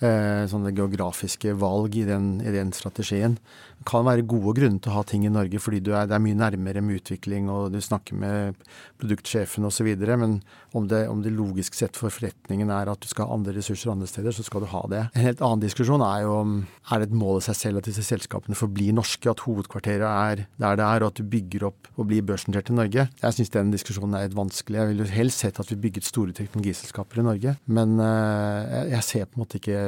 sånne 0.00 0.72
geografiske 0.72 1.52
valg 1.60 1.96
i 2.00 2.06
den, 2.08 2.38
i 2.40 2.52
den, 2.54 2.72
strategien. 2.72 3.36
Det 3.80 3.86
kan 3.88 4.04
være 4.04 4.26
gode 4.28 4.54
grunner 4.56 4.80
til 4.80 4.92
å 4.92 4.98
ha 4.98 5.02
ting 5.08 5.24
i 5.24 5.32
Norge, 5.32 5.60
fordi 5.60 5.80
er, 5.88 6.08
det 6.08 6.16
er 6.16 6.22
mye 6.24 6.36
nærmere 6.36 6.82
med 6.84 7.00
utvikling, 7.00 7.48
og 7.52 7.72
du 7.72 7.80
snakker 7.84 8.16
med 8.16 8.60
produktsjefen 9.00 9.64
osv. 9.68 9.88
Men 10.20 10.40
om 10.76 10.86
det, 10.88 11.02
om 11.08 11.22
det, 11.24 11.32
logisk 11.34 11.76
sett 11.78 11.98
for 11.98 12.12
forretningen 12.12 12.70
er 12.72 12.90
at 12.92 13.00
du 13.00 13.08
skal 13.10 13.28
ha 13.28 13.36
andre 13.36 13.54
ressurser 13.56 13.92
andre 13.92 14.08
steder, 14.10 14.36
så 14.36 14.44
skal 14.46 14.64
du 14.64 14.70
ha 14.72 14.82
det. 14.92 15.02
En 15.14 15.26
helt 15.26 15.44
annen 15.44 15.64
diskusjon 15.64 16.04
er 16.04 16.24
jo 16.26 16.36
om 16.42 16.56
er 16.90 17.00
det 17.00 17.10
et 17.10 17.16
mål 17.20 17.40
i 17.40 17.46
seg 17.48 17.58
selv 17.58 17.80
at 17.80 17.88
disse 17.88 18.04
selskapene 18.06 18.58
forblir 18.58 18.94
norske, 18.96 19.30
at 19.30 19.44
hovedkvarteret 19.46 20.06
er 20.06 20.44
der 20.60 20.80
det 20.80 20.86
er, 20.86 21.04
og 21.04 21.12
at 21.12 21.20
du 21.20 21.28
bygger 21.32 21.66
opp 21.70 21.90
og 21.96 22.08
blir 22.10 22.24
børsnotert 22.26 22.70
i 22.72 22.76
Norge. 22.76 23.06
Jeg 23.22 23.36
syns 23.36 23.52
den 23.54 23.72
diskusjonen 23.74 24.16
er 24.16 24.28
litt 24.28 24.38
vanskelig. 24.38 24.80
Jeg 24.80 24.92
ville 24.92 25.08
helst 25.14 25.44
sett 25.44 25.60
at 25.60 25.72
vi 25.72 25.80
bygget 25.80 26.08
store 26.08 26.36
teknologiselskaper 26.36 27.22
i 27.22 27.26
Norge, 27.26 27.56
men 27.70 27.96
uh, 28.00 28.86
jeg 28.92 29.06
ser 29.06 29.28
på 29.28 29.38
en 29.38 29.44
måte 29.44 29.60
ikke 29.60 29.78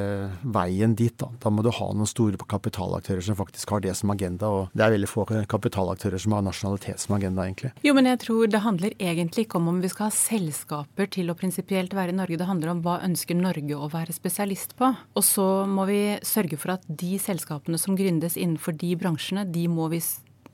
veien 0.43 0.97
dit. 0.99 1.15
Da. 1.19 1.29
da 1.43 1.53
må 1.53 1.65
du 1.65 1.71
ha 1.75 1.89
noen 1.93 2.09
store 2.09 2.39
kapitalaktører 2.49 3.25
som 3.25 3.39
faktisk 3.39 3.75
har 3.75 3.85
det 3.85 3.95
som 3.99 4.13
agenda, 4.15 4.49
og 4.49 4.73
det 4.77 4.87
er 4.87 4.95
veldig 4.97 5.11
få 5.11 5.27
kapitalaktører 5.51 6.23
som 6.23 6.37
har 6.37 6.45
nasjonalitet 6.47 7.03
som 7.03 7.17
agenda, 7.19 7.47
egentlig. 7.47 7.73
Jo, 7.87 7.95
men 7.99 8.09
jeg 8.11 8.23
tror 8.25 8.51
det 8.51 8.65
handler 8.65 8.97
egentlig 8.99 9.47
ikke 9.47 9.61
om 9.61 9.71
om 9.73 9.81
vi 9.83 9.93
skal 9.93 10.09
ha 10.09 10.17
selskaper 10.17 11.11
til 11.13 11.31
å 11.33 11.39
prinsipielt 11.39 11.95
være 11.97 12.15
i 12.15 12.19
Norge, 12.19 12.41
det 12.41 12.49
handler 12.49 12.75
om 12.75 12.83
hva 12.85 12.99
ønsker 13.07 13.39
Norge 13.39 13.79
å 13.79 13.91
være 13.93 14.17
spesialist 14.17 14.77
på. 14.79 14.91
Og 14.91 15.27
så 15.27 15.47
må 15.69 15.87
vi 15.91 16.03
sørge 16.27 16.59
for 16.61 16.77
at 16.77 16.85
de 16.89 17.15
selskapene 17.23 17.81
som 17.81 17.97
gründes 17.99 18.39
innenfor 18.41 18.77
de 18.79 18.95
bransjene, 18.99 19.47
de 19.53 19.69
må 19.71 19.89
vi 19.93 20.03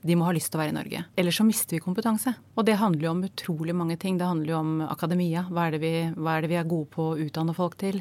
de 0.01 0.15
må 0.15 0.27
ha 0.27 0.33
lyst 0.35 0.51
til 0.51 0.59
å 0.59 0.63
være 0.63 0.71
i 0.71 0.77
Norge. 0.77 1.01
Ellers 1.19 1.39
så 1.39 1.45
mister 1.47 1.75
vi 1.75 1.83
kompetanse. 1.83 2.31
Og 2.55 2.63
det 2.67 2.77
handler 2.79 3.09
jo 3.09 3.15
om 3.15 3.23
utrolig 3.27 3.75
mange 3.75 3.97
ting. 3.99 4.19
Det 4.19 4.29
handler 4.29 4.53
jo 4.53 4.59
om 4.61 4.83
akademia. 4.87 5.43
Hva 5.49 5.67
er 5.67 5.75
det 5.75 5.81
vi, 5.83 5.93
er, 6.07 6.45
det 6.45 6.51
vi 6.51 6.59
er 6.59 6.69
gode 6.69 6.87
på 6.93 7.09
å 7.11 7.17
utdanne 7.19 7.55
folk 7.57 7.75
til? 7.81 7.99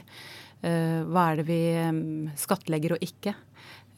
Eh, 0.66 1.04
hva 1.06 1.30
er 1.30 1.40
det 1.40 1.46
vi 1.48 1.60
skattlegger 2.38 2.96
og 2.96 3.04
ikke? 3.04 3.34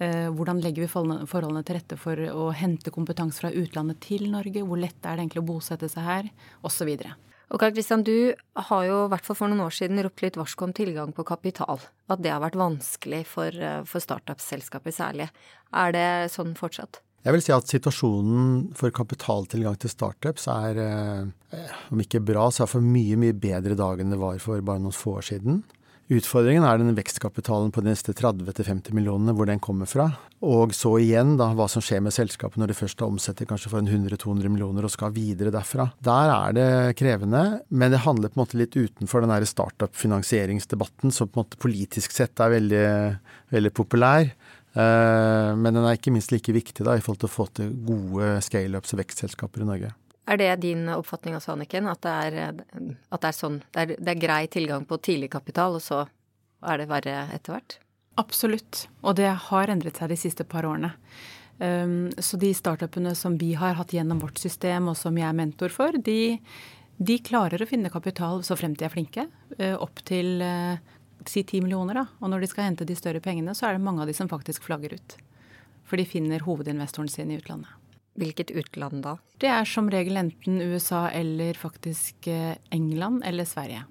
Eh, 0.00 0.28
hvordan 0.32 0.62
legger 0.64 0.86
vi 0.86 0.90
forholdene 0.90 1.64
til 1.64 1.76
rette 1.76 1.96
for 2.00 2.16
å 2.16 2.50
hente 2.56 2.92
kompetanse 2.92 3.42
fra 3.42 3.52
utlandet 3.52 4.00
til 4.04 4.30
Norge? 4.32 4.62
Hvor 4.64 4.80
lett 4.80 4.96
er 5.04 5.16
det 5.16 5.26
egentlig 5.26 5.42
å 5.42 5.50
bosette 5.50 5.90
seg 5.92 6.06
her? 6.06 6.30
Osv. 6.64 6.88
Og 7.50 7.60
Karl 7.60 7.74
Kristian, 7.74 8.04
du 8.06 8.32
har 8.70 8.86
jo 8.86 9.02
i 9.04 9.10
hvert 9.12 9.26
fall 9.26 9.36
for 9.36 9.52
noen 9.52 9.64
år 9.66 9.74
siden 9.76 10.00
ropt 10.04 10.22
litt 10.24 10.38
varsko 10.40 10.68
om 10.68 10.72
tilgang 10.76 11.12
på 11.12 11.26
kapital. 11.28 11.82
At 12.08 12.22
det 12.24 12.32
har 12.32 12.40
vært 12.40 12.56
vanskelig 12.60 13.26
for, 13.28 13.48
eh, 13.52 13.82
for 13.84 14.00
startup-selskaper 14.00 14.94
særlig. 14.94 15.28
Er 15.74 15.92
det 15.92 16.08
sånn 16.32 16.54
fortsatt? 16.56 17.02
Jeg 17.20 17.34
vil 17.34 17.42
si 17.44 17.52
at 17.52 17.68
situasjonen 17.68 18.74
for 18.74 18.88
kapitaltilgang 18.90 19.76
til 19.76 19.90
startups 19.92 20.46
er, 20.48 21.28
om 21.92 22.00
ikke 22.00 22.24
bra, 22.24 22.46
så 22.48 22.62
er 22.64 22.70
for 22.72 22.80
mye, 22.80 23.18
mye 23.20 23.36
bedre 23.36 23.72
i 23.72 23.76
dag 23.76 24.00
enn 24.00 24.08
det 24.08 24.18
var 24.18 24.38
for 24.40 24.62
bare 24.64 24.80
noen 24.80 24.96
få 24.96 25.18
år 25.20 25.26
siden. 25.28 25.60
Utfordringen 26.10 26.64
er 26.66 26.80
den 26.80 26.96
vekstkapitalen 26.96 27.68
på 27.70 27.84
de 27.84 27.92
neste 27.92 28.10
30-50 28.18 28.90
millionene, 28.96 29.30
hvor 29.38 29.46
den 29.46 29.60
kommer 29.62 29.86
fra. 29.86 30.08
Og 30.42 30.72
så 30.74 30.96
igjen 30.98 31.36
da, 31.38 31.52
hva 31.54 31.68
som 31.70 31.84
skjer 31.84 32.02
med 32.02 32.14
selskapet 32.16 32.58
når 32.58 32.72
de 32.72 32.76
først 32.80 33.04
omsetter 33.06 33.46
kanskje 33.46 33.70
for 33.70 33.86
100-200 33.86 34.50
millioner 34.50 34.88
og 34.88 34.90
skal 34.90 35.14
videre 35.14 35.52
derfra. 35.54 35.86
Der 36.02 36.32
er 36.34 36.56
det 36.56 36.68
krevende, 36.98 37.44
men 37.70 37.94
det 37.94 38.02
handler 38.02 38.32
på 38.32 38.40
en 38.40 38.42
måte 38.42 38.58
litt 38.58 38.74
utenfor 38.74 39.22
den 39.22 39.46
startup-finansieringsdebatten 39.52 41.14
som 41.14 41.30
på 41.30 41.38
en 41.38 41.44
måte 41.44 41.62
politisk 41.62 42.16
sett 42.16 42.42
er 42.42 42.56
veldig, 42.56 42.86
veldig 43.54 43.74
populær. 43.78 44.34
Eh, 44.74 45.50
men 45.62 45.70
den 45.70 45.84
er 45.84 45.94
ikke 45.94 46.10
minst 46.14 46.34
like 46.34 46.58
viktig 46.58 46.90
da, 46.90 46.98
i 46.98 47.06
forhold 47.06 47.22
til 47.22 47.30
å 47.30 47.36
få 47.38 47.50
til 47.54 47.70
gode 47.86 48.36
scaleups 48.50 48.96
og 48.96 49.04
vekstselskaper 49.04 49.62
i 49.62 49.70
Norge. 49.76 49.94
Er 50.30 50.38
det 50.38 50.50
din 50.62 50.87
oppfatning 50.92 51.34
også, 51.34 51.56
Anniken? 51.56 51.88
At 51.90 52.04
det 52.06 52.14
er, 52.14 52.62
at 53.10 53.22
det 53.22 53.28
er 53.28 53.37
sånn 53.37 53.60
det 53.75 53.82
er, 53.82 53.94
det 53.99 54.12
er, 54.12 54.22
grei 54.22 54.44
tilgang 54.52 54.87
på 54.87 55.00
tidligkapital, 55.02 55.78
og 55.80 55.82
så 55.82 56.04
er 56.62 56.78
det 56.78 56.90
verre 56.90 57.25
etter 57.34 57.56
hvert? 57.56 57.78
Absolutt. 58.20 58.84
Og 59.02 59.16
det 59.18 59.30
har 59.50 59.72
endret 59.72 59.99
seg 59.99 60.12
de 60.12 60.18
siste 60.20 60.46
par 60.46 60.68
årene. 60.68 60.92
Um, 61.60 62.08
så 62.16 62.38
de 62.40 62.52
startupene 62.56 63.12
som 63.18 63.34
vi 63.40 63.52
har 63.58 63.75
hatt 63.76 63.92
gjennom 63.92 64.20
vårt 64.22 64.38
system, 64.40 64.88
og 64.92 64.96
som 64.96 65.18
jeg 65.18 65.28
er 65.28 65.37
mentor 65.37 65.75
for, 65.75 65.99
de, 65.99 66.38
De 67.00 67.16
klarer 67.25 67.62
å 67.62 67.68
finne 67.68 67.90
kapital 67.92 68.42
så 68.44 68.56
frem 68.60 68.76
de 68.76 68.84
er 68.84 68.92
flinke, 68.92 69.26
eh, 69.56 69.72
opp 69.72 70.02
til 70.04 70.42
si 71.25 71.42
10 71.42 71.62
millioner. 71.64 71.94
da. 71.94 72.06
Og 72.20 72.30
når 72.30 72.40
de 72.40 72.50
skal 72.50 72.68
hente 72.68 72.84
de 72.84 72.96
større 72.96 73.20
pengene, 73.25 73.54
så 73.56 73.68
er 73.68 73.72
det 73.72 73.84
mange 73.84 74.02
av 74.02 74.06
de 74.06 74.14
som 74.14 74.28
faktisk 74.28 74.68
flagger 74.68 74.94
ut. 74.94 75.16
For 75.84 75.96
de 75.96 76.04
finner 76.04 76.44
hovedinvestoren 76.44 77.08
sin 77.08 77.30
i 77.30 77.38
utlandet. 77.40 77.79
Hvilket 78.20 78.52
utland 78.52 79.02
da? 79.06 79.16
Det 79.40 79.48
er 79.48 79.68
som 79.68 79.88
regel 79.92 80.20
enten 80.20 80.60
USA 80.60 81.06
eller 81.08 81.56
faktisk 81.56 82.28
England 82.70 83.24
eller 83.24 83.48
Sverige. 83.48 83.86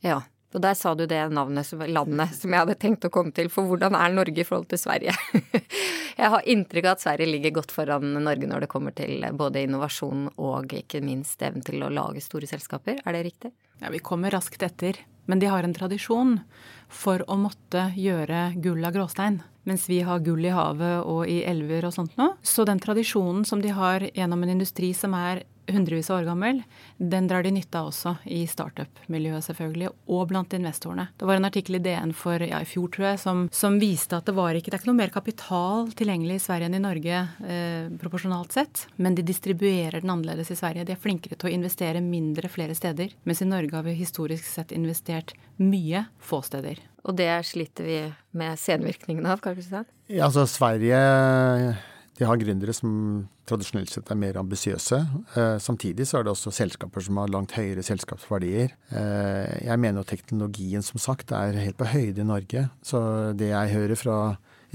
Ja, 0.00 0.22
og 0.50 0.62
der 0.64 0.74
sa 0.74 0.96
du 0.98 1.04
det 1.06 1.20
navnet, 1.30 1.68
landet, 1.86 2.34
som 2.34 2.50
jeg 2.50 2.64
hadde 2.64 2.78
tenkt 2.82 3.06
å 3.06 3.12
komme 3.14 3.30
til. 3.34 3.50
For 3.52 3.68
hvordan 3.70 3.94
er 3.94 4.10
Norge 4.14 4.42
i 4.42 4.46
forhold 4.46 4.66
til 4.72 4.80
Sverige? 4.82 5.14
jeg 6.20 6.30
har 6.34 6.48
inntrykk 6.54 6.88
av 6.88 6.96
at 6.96 7.04
Sverige 7.04 7.30
ligger 7.30 7.54
godt 7.60 7.74
foran 7.74 8.16
Norge 8.16 8.48
når 8.50 8.64
det 8.64 8.70
kommer 8.72 8.96
til 8.96 9.22
både 9.38 9.62
innovasjon 9.68 10.26
og 10.42 10.74
ikke 10.74 11.02
minst 11.06 11.42
evnen 11.46 11.62
til 11.66 11.86
å 11.86 11.92
lage 11.94 12.22
store 12.24 12.50
selskaper. 12.50 12.98
Er 13.04 13.14
det 13.14 13.22
riktig? 13.28 13.52
Ja, 13.80 13.92
vi 13.94 14.02
kommer 14.02 14.34
raskt 14.34 14.66
etter. 14.66 14.98
Men 15.30 15.38
de 15.38 15.46
har 15.46 15.62
en 15.62 15.76
tradisjon 15.76 16.38
for 16.90 17.22
å 17.30 17.36
måtte 17.38 17.92
gjøre 17.94 18.50
gull 18.58 18.82
av 18.82 18.96
gråstein. 18.96 19.38
Mens 19.68 19.84
vi 19.86 20.00
har 20.02 20.22
gull 20.26 20.42
i 20.48 20.54
havet 20.54 21.04
og 21.06 21.28
i 21.30 21.42
elver 21.46 21.86
og 21.86 21.94
sånt 21.94 22.16
nå. 22.18 22.32
Så 22.42 22.64
den 22.66 22.80
tradisjonen 22.82 23.44
som 23.46 23.62
de 23.62 23.70
har 23.76 24.08
gjennom 24.10 24.42
en 24.42 24.56
industri 24.56 24.90
som 24.96 25.14
er 25.14 25.44
hundrevis 25.74 26.10
av 26.10 26.20
år 26.20 26.28
gammel, 26.28 26.62
den 26.98 27.28
drar 27.30 27.44
de 27.44 27.52
nytte 27.54 27.80
av 27.80 27.90
også 27.90 28.16
i 28.30 28.42
startup-miljøet, 28.50 29.44
selvfølgelig, 29.46 29.90
og 30.10 30.26
blant 30.30 30.54
investorene. 30.56 31.08
Det 31.18 31.28
var 31.28 31.38
en 31.38 31.48
artikkel 31.48 31.78
i 31.78 31.82
DN 31.84 32.14
for 32.16 32.42
ja, 32.44 32.60
i 32.62 32.68
fjor, 32.68 32.90
tror 32.94 33.10
jeg, 33.12 33.20
som, 33.22 33.46
som, 33.54 33.78
viste 33.80 34.18
at 34.18 34.28
det 34.28 34.36
var 34.36 34.56
ikke, 34.56 34.72
det 34.72 34.78
er 34.78 34.82
ikke 34.82 34.90
noe 34.90 35.00
mer 35.00 35.14
kapital 35.14 35.90
tilgjengelig 35.96 36.40
i 36.40 36.44
Sverige 36.44 36.70
enn 36.70 36.78
i 36.78 36.82
Norge 36.82 37.22
eh, 37.46 37.86
proporsjonalt 38.02 38.56
sett, 38.56 38.84
men 38.96 39.16
de 39.16 39.24
distribuerer 39.26 40.00
den 40.02 40.12
annerledes 40.12 40.52
i 40.52 40.58
Sverige. 40.58 40.86
De 40.88 40.96
er 40.96 41.00
flinkere 41.00 41.38
til 41.38 41.50
å 41.50 41.54
investere 41.54 42.04
mindre 42.04 42.50
flere 42.52 42.76
steder, 42.78 43.14
mens 43.24 43.42
i 43.44 43.48
Norge 43.48 43.76
har 43.76 43.86
vi 43.86 43.96
historisk 43.98 44.46
sett 44.48 44.74
investert 44.76 45.34
mye 45.60 46.06
få 46.20 46.42
steder. 46.44 46.80
Og 47.08 47.16
det 47.16 47.30
sliter 47.48 47.86
vi 47.86 48.00
med 48.36 48.58
senvirkningene 48.60 49.32
av, 49.32 49.40
kan 49.40 49.56
du 49.56 49.62
si 49.64 49.72
det? 49.72 49.86
Ja, 50.10 50.26
altså 50.26 50.44
Sverige 50.50 50.98
de 52.20 52.26
har 52.28 52.36
gründere 52.36 52.74
som 52.76 52.90
tradisjonelt 53.48 53.88
sett 53.88 54.10
er 54.12 54.18
mer 54.20 54.36
ambisiøse. 54.36 54.98
Eh, 55.40 55.54
samtidig 55.62 56.04
så 56.08 56.18
er 56.18 56.26
det 56.26 56.34
også 56.34 56.52
selskaper 56.52 57.00
som 57.06 57.16
har 57.16 57.32
langt 57.32 57.54
høyere 57.56 57.84
selskapsverdier. 57.86 58.74
Eh, 58.92 59.54
jeg 59.64 59.80
mener 59.80 60.02
jo 60.02 60.10
teknologien 60.10 60.84
som 60.84 61.00
sagt 61.00 61.32
er 61.32 61.56
helt 61.56 61.78
på 61.80 61.88
høyde 61.88 62.20
i 62.20 62.28
Norge. 62.28 62.66
Så 62.84 63.00
det 63.40 63.48
jeg 63.54 63.72
hører 63.72 63.96
fra 63.96 64.18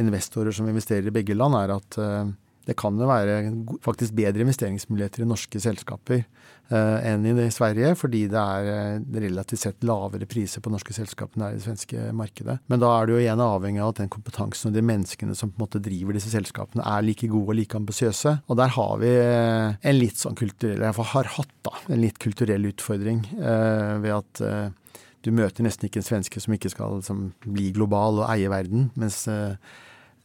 investorer 0.02 0.58
som 0.58 0.66
investerer 0.68 1.06
i 1.06 1.14
begge 1.14 1.38
land, 1.38 1.54
er 1.60 1.76
at 1.78 2.00
eh, 2.02 2.34
det 2.66 2.76
kan 2.80 2.98
jo 2.98 3.08
være 3.10 3.38
faktisk 3.86 4.16
bedre 4.18 4.46
investeringsmuligheter 4.46 5.24
i 5.24 5.28
norske 5.30 5.60
selskaper 5.62 6.22
eh, 6.22 7.08
enn 7.12 7.26
i 7.30 7.50
Sverige, 7.54 7.92
fordi 8.00 8.24
det 8.32 8.42
er 8.42 8.70
eh, 8.72 9.20
relativt 9.26 9.62
sett 9.62 9.86
lavere 9.86 10.28
priser 10.30 10.64
på 10.66 10.74
norske 10.74 10.96
selskaper 10.96 11.38
enn 11.38 11.44
det 11.44 11.50
er 11.50 11.56
i 11.56 11.60
det 11.60 11.66
svenske 11.68 12.08
markedet. 12.18 12.58
Men 12.72 12.82
da 12.82 12.92
er 12.96 13.06
det 13.06 13.16
jo 13.16 13.22
igjen 13.22 13.44
avhengig 13.46 13.84
av 13.86 13.94
at 13.94 14.02
den 14.02 14.14
kompetansen 14.14 14.72
og 14.72 14.78
de 14.78 14.86
menneskene 14.86 15.38
som 15.38 15.54
på 15.54 15.60
en 15.60 15.66
måte 15.68 15.84
driver 15.86 16.18
disse 16.18 16.34
selskapene, 16.34 16.86
er 16.86 17.06
like 17.06 17.30
gode 17.30 17.54
og 17.54 17.60
like 17.60 17.78
ambisiøse. 17.78 18.38
Og 18.50 18.62
der 18.62 18.74
har 18.78 18.96
vi 19.04 19.14
eh, 19.14 19.78
en 19.78 20.00
litt 20.00 20.22
sånn 20.22 20.40
kulturell, 20.40 20.82
iallfall 20.82 21.12
har 21.14 21.34
hatt 21.38 21.54
da, 21.68 21.78
en 21.90 22.02
litt 22.02 22.18
kulturell 22.22 22.72
utfordring 22.72 23.22
eh, 23.38 23.94
ved 24.02 24.18
at 24.18 24.46
eh, 24.46 25.02
du 25.26 25.34
møter 25.34 25.66
nesten 25.66 25.90
ikke 25.90 26.02
en 26.02 26.06
svenske 26.10 26.42
som 26.42 26.54
ikke 26.54 26.70
skal 26.74 27.00
liksom, 27.00 27.28
bli 27.46 27.72
global 27.76 28.22
og 28.22 28.30
eie 28.30 28.50
verden, 28.52 28.90
mens 28.98 29.24
eh, 29.32 29.58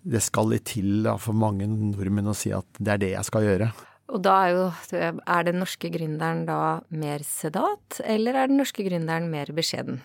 det 0.02 0.23
skal 0.25 0.50
litt 0.52 0.69
til 0.73 1.02
da, 1.07 1.16
for 1.21 1.37
mange 1.37 1.69
nordmenn 1.71 2.33
å 2.33 2.37
si 2.37 2.52
at 2.57 2.66
det 2.80 2.95
er 2.95 3.02
det 3.02 3.12
jeg 3.14 3.28
skal 3.28 3.47
gjøre. 3.47 3.71
Og 4.11 4.23
da 4.25 4.37
er 4.45 4.57
jo 4.57 4.64
Er 5.23 5.45
den 5.47 5.61
norske 5.62 5.90
gründeren 5.92 6.47
da 6.49 6.80
mer 6.90 7.23
sedat, 7.26 8.00
eller 8.04 8.35
er 8.35 8.50
den 8.50 8.59
norske 8.59 8.83
gründeren 8.87 9.30
mer 9.30 9.52
beskjeden? 9.54 10.00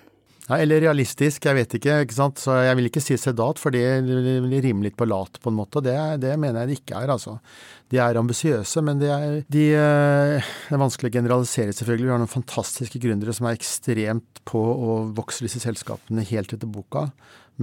Ja, 0.45 0.59
eller 0.61 0.83
realistisk, 0.83 1.47
jeg 1.47 1.57
vet 1.57 1.71
ikke. 1.79 1.95
ikke 2.05 2.13
sant? 2.13 2.37
Så 2.37 2.53
jeg 2.61 2.77
vil 2.77 2.89
ikke 2.91 3.01
si 3.01 3.15
sedat, 3.17 3.57
for 3.57 3.73
det 3.73 3.81
rimer 4.05 4.85
litt 4.85 4.97
på 4.97 5.07
lat, 5.09 5.39
på 5.41 5.49
en 5.49 5.57
måte. 5.57 5.81
Det, 5.81 5.95
det 6.21 6.35
mener 6.37 6.61
jeg 6.61 6.69
det 6.69 6.77
ikke 6.83 6.99
er, 6.99 7.13
altså. 7.15 7.39
De 7.89 7.97
er 8.01 8.19
ambisiøse, 8.21 8.83
men 8.85 9.01
det 9.01 9.09
er, 9.09 9.39
de, 9.49 9.63
eh, 9.73 10.51
det 10.67 10.77
er 10.77 10.83
vanskelig 10.83 11.09
å 11.09 11.15
generalisere, 11.17 11.73
selvfølgelig. 11.73 12.05
Vi 12.05 12.13
har 12.13 12.21
noen 12.21 12.35
fantastiske 12.35 13.01
gründere 13.01 13.33
som 13.33 13.49
er 13.49 13.57
ekstremt 13.57 14.43
på 14.45 14.61
å 14.61 14.99
vokse 15.17 15.47
disse 15.47 15.63
selskapene 15.65 16.25
helt 16.29 16.53
etter 16.53 16.69
boka. 16.69 17.07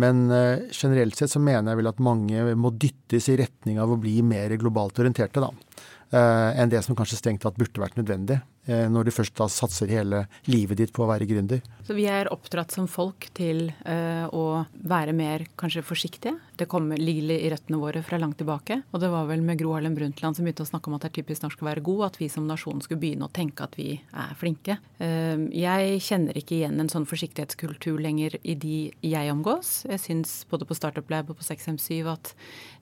Men 0.01 0.25
uh, 0.31 0.63
generelt 0.73 1.19
sett 1.19 1.33
så 1.33 1.43
mener 1.43 1.73
jeg 1.73 1.83
vel 1.83 1.91
at 1.91 2.03
mange 2.03 2.55
må 2.57 2.73
dyttes 2.73 3.29
i 3.29 3.37
retning 3.41 3.81
av 3.83 3.93
å 3.93 3.99
bli 4.01 4.19
mer 4.25 4.55
globalt 4.61 5.03
orienterte, 5.03 5.43
da. 5.43 5.51
Uh, 6.13 6.53
enn 6.61 6.73
det 6.73 6.83
som 6.85 6.97
kanskje 6.97 7.19
strengt 7.21 7.45
tatt 7.45 7.59
burde 7.61 7.81
vært 7.81 7.99
nødvendig. 8.01 8.41
Eh, 8.71 8.85
når 8.87 9.09
du 9.09 9.11
først 9.11 9.35
da 9.41 9.49
satser 9.51 9.91
hele 9.91 10.21
livet 10.47 10.79
ditt 10.79 10.93
på 10.95 11.03
å 11.03 11.09
være 11.09 11.27
gründer. 11.27 11.65
Så 11.83 11.97
vi 11.97 12.05
er 12.07 12.29
oppdratt 12.31 12.71
som 12.71 12.85
folk 12.87 13.27
til 13.35 13.73
å 13.83 14.45
være 14.87 15.17
mer 15.19 15.43
kanskje 15.59 15.83
forsiktige. 15.83 16.37
Det 16.63 16.69
kommer, 16.71 16.97
ligger 16.97 17.33
i 17.35 17.49
røttene 17.51 17.79
våre 17.83 18.05
fra 18.07 18.21
langt 18.23 18.37
tilbake. 18.39 18.77
Og 18.95 19.01
det 19.03 19.09
var 19.11 19.27
vel 19.27 19.41
med 19.43 19.59
Gro 19.59 19.73
Harlem 19.75 19.97
Brundtland 19.97 20.37
som 20.39 20.47
begynte 20.47 20.63
å 20.63 20.69
snakke 20.69 20.87
om 20.87 20.95
at 20.95 21.03
det 21.03 21.09
er 21.11 21.17
typisk 21.17 21.43
norsk 21.43 21.65
å 21.65 21.67
være 21.67 21.83
god, 21.83 22.03
at 22.07 22.19
vi 22.21 22.29
som 22.31 22.47
nasjon 22.47 22.79
skulle 22.85 23.03
begynne 23.03 23.27
å 23.27 23.33
tenke 23.35 23.67
at 23.67 23.75
vi 23.75 23.97
er 23.99 24.37
flinke. 24.39 24.77
Uh, 25.01 25.49
jeg 25.51 25.97
kjenner 26.07 26.39
ikke 26.39 26.61
igjen 26.61 26.79
en 26.79 26.93
sånn 26.93 27.09
forsiktighetskultur 27.11 27.99
lenger 28.05 28.37
i 28.47 28.55
de 28.55 28.77
jeg 29.03 29.33
omgås. 29.35 29.81
Jeg 29.91 30.05
syns 30.05 30.37
både 30.53 30.69
på 30.69 30.77
Startup 30.79 31.11
Lab 31.11 31.33
og 31.35 31.41
på 31.41 31.49
6M7 31.49 32.13
at 32.13 32.31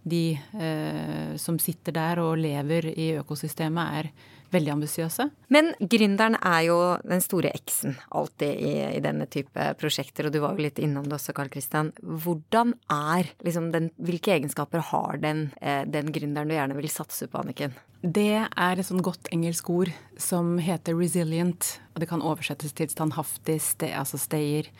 de 0.04 0.24
uh, 0.36 1.32
som 1.40 1.56
sitter 1.62 1.96
der 1.96 2.20
og 2.20 2.36
lever 2.44 2.92
i 2.92 3.14
økosystemet, 3.22 3.96
er 4.02 4.12
veldig 4.54 4.72
ambisiøse. 4.74 5.26
Men 5.54 5.72
gründeren 5.80 6.36
er 6.36 6.60
jo 6.66 6.78
den 7.06 7.22
store 7.24 7.52
X-en 7.56 7.96
alltid 8.16 8.62
i, 8.62 8.72
i, 8.96 9.02
denne 9.04 9.26
type 9.30 9.66
prosjekter, 9.80 10.26
og 10.26 10.34
du 10.34 10.40
var 10.42 10.56
jo 10.56 10.66
litt 10.66 10.80
innom 10.82 11.06
det 11.08 11.16
også, 11.18 11.34
Karl 11.36 11.50
Kristian. 11.52 11.92
Hvordan 12.00 12.74
er 12.92 13.30
liksom 13.44 13.70
den 13.74 13.90
Hvilke 14.00 14.34
egenskaper 14.36 14.82
har 14.90 15.20
den, 15.22 15.48
eh, 15.60 15.84
den 15.88 16.10
gründeren 16.14 16.50
du 16.50 16.56
gjerne 16.56 16.76
vil 16.78 16.90
satse 16.92 17.28
på, 17.30 17.42
Anniken? 17.42 17.74
Det 18.00 18.46
er 18.48 18.80
et 18.80 18.86
sånt 18.86 19.04
godt 19.04 19.28
engelsk 19.34 19.68
ord 19.70 19.90
som 20.20 20.54
heter 20.62 20.96
resilient, 20.96 21.74
og 21.92 22.02
det 22.02 22.08
kan 22.08 22.24
oversettes 22.24 22.72
til 22.76 22.88
standhaftig, 22.88 23.58
ste, 23.60 23.90
altså 23.92 24.20
stayer 24.20 24.70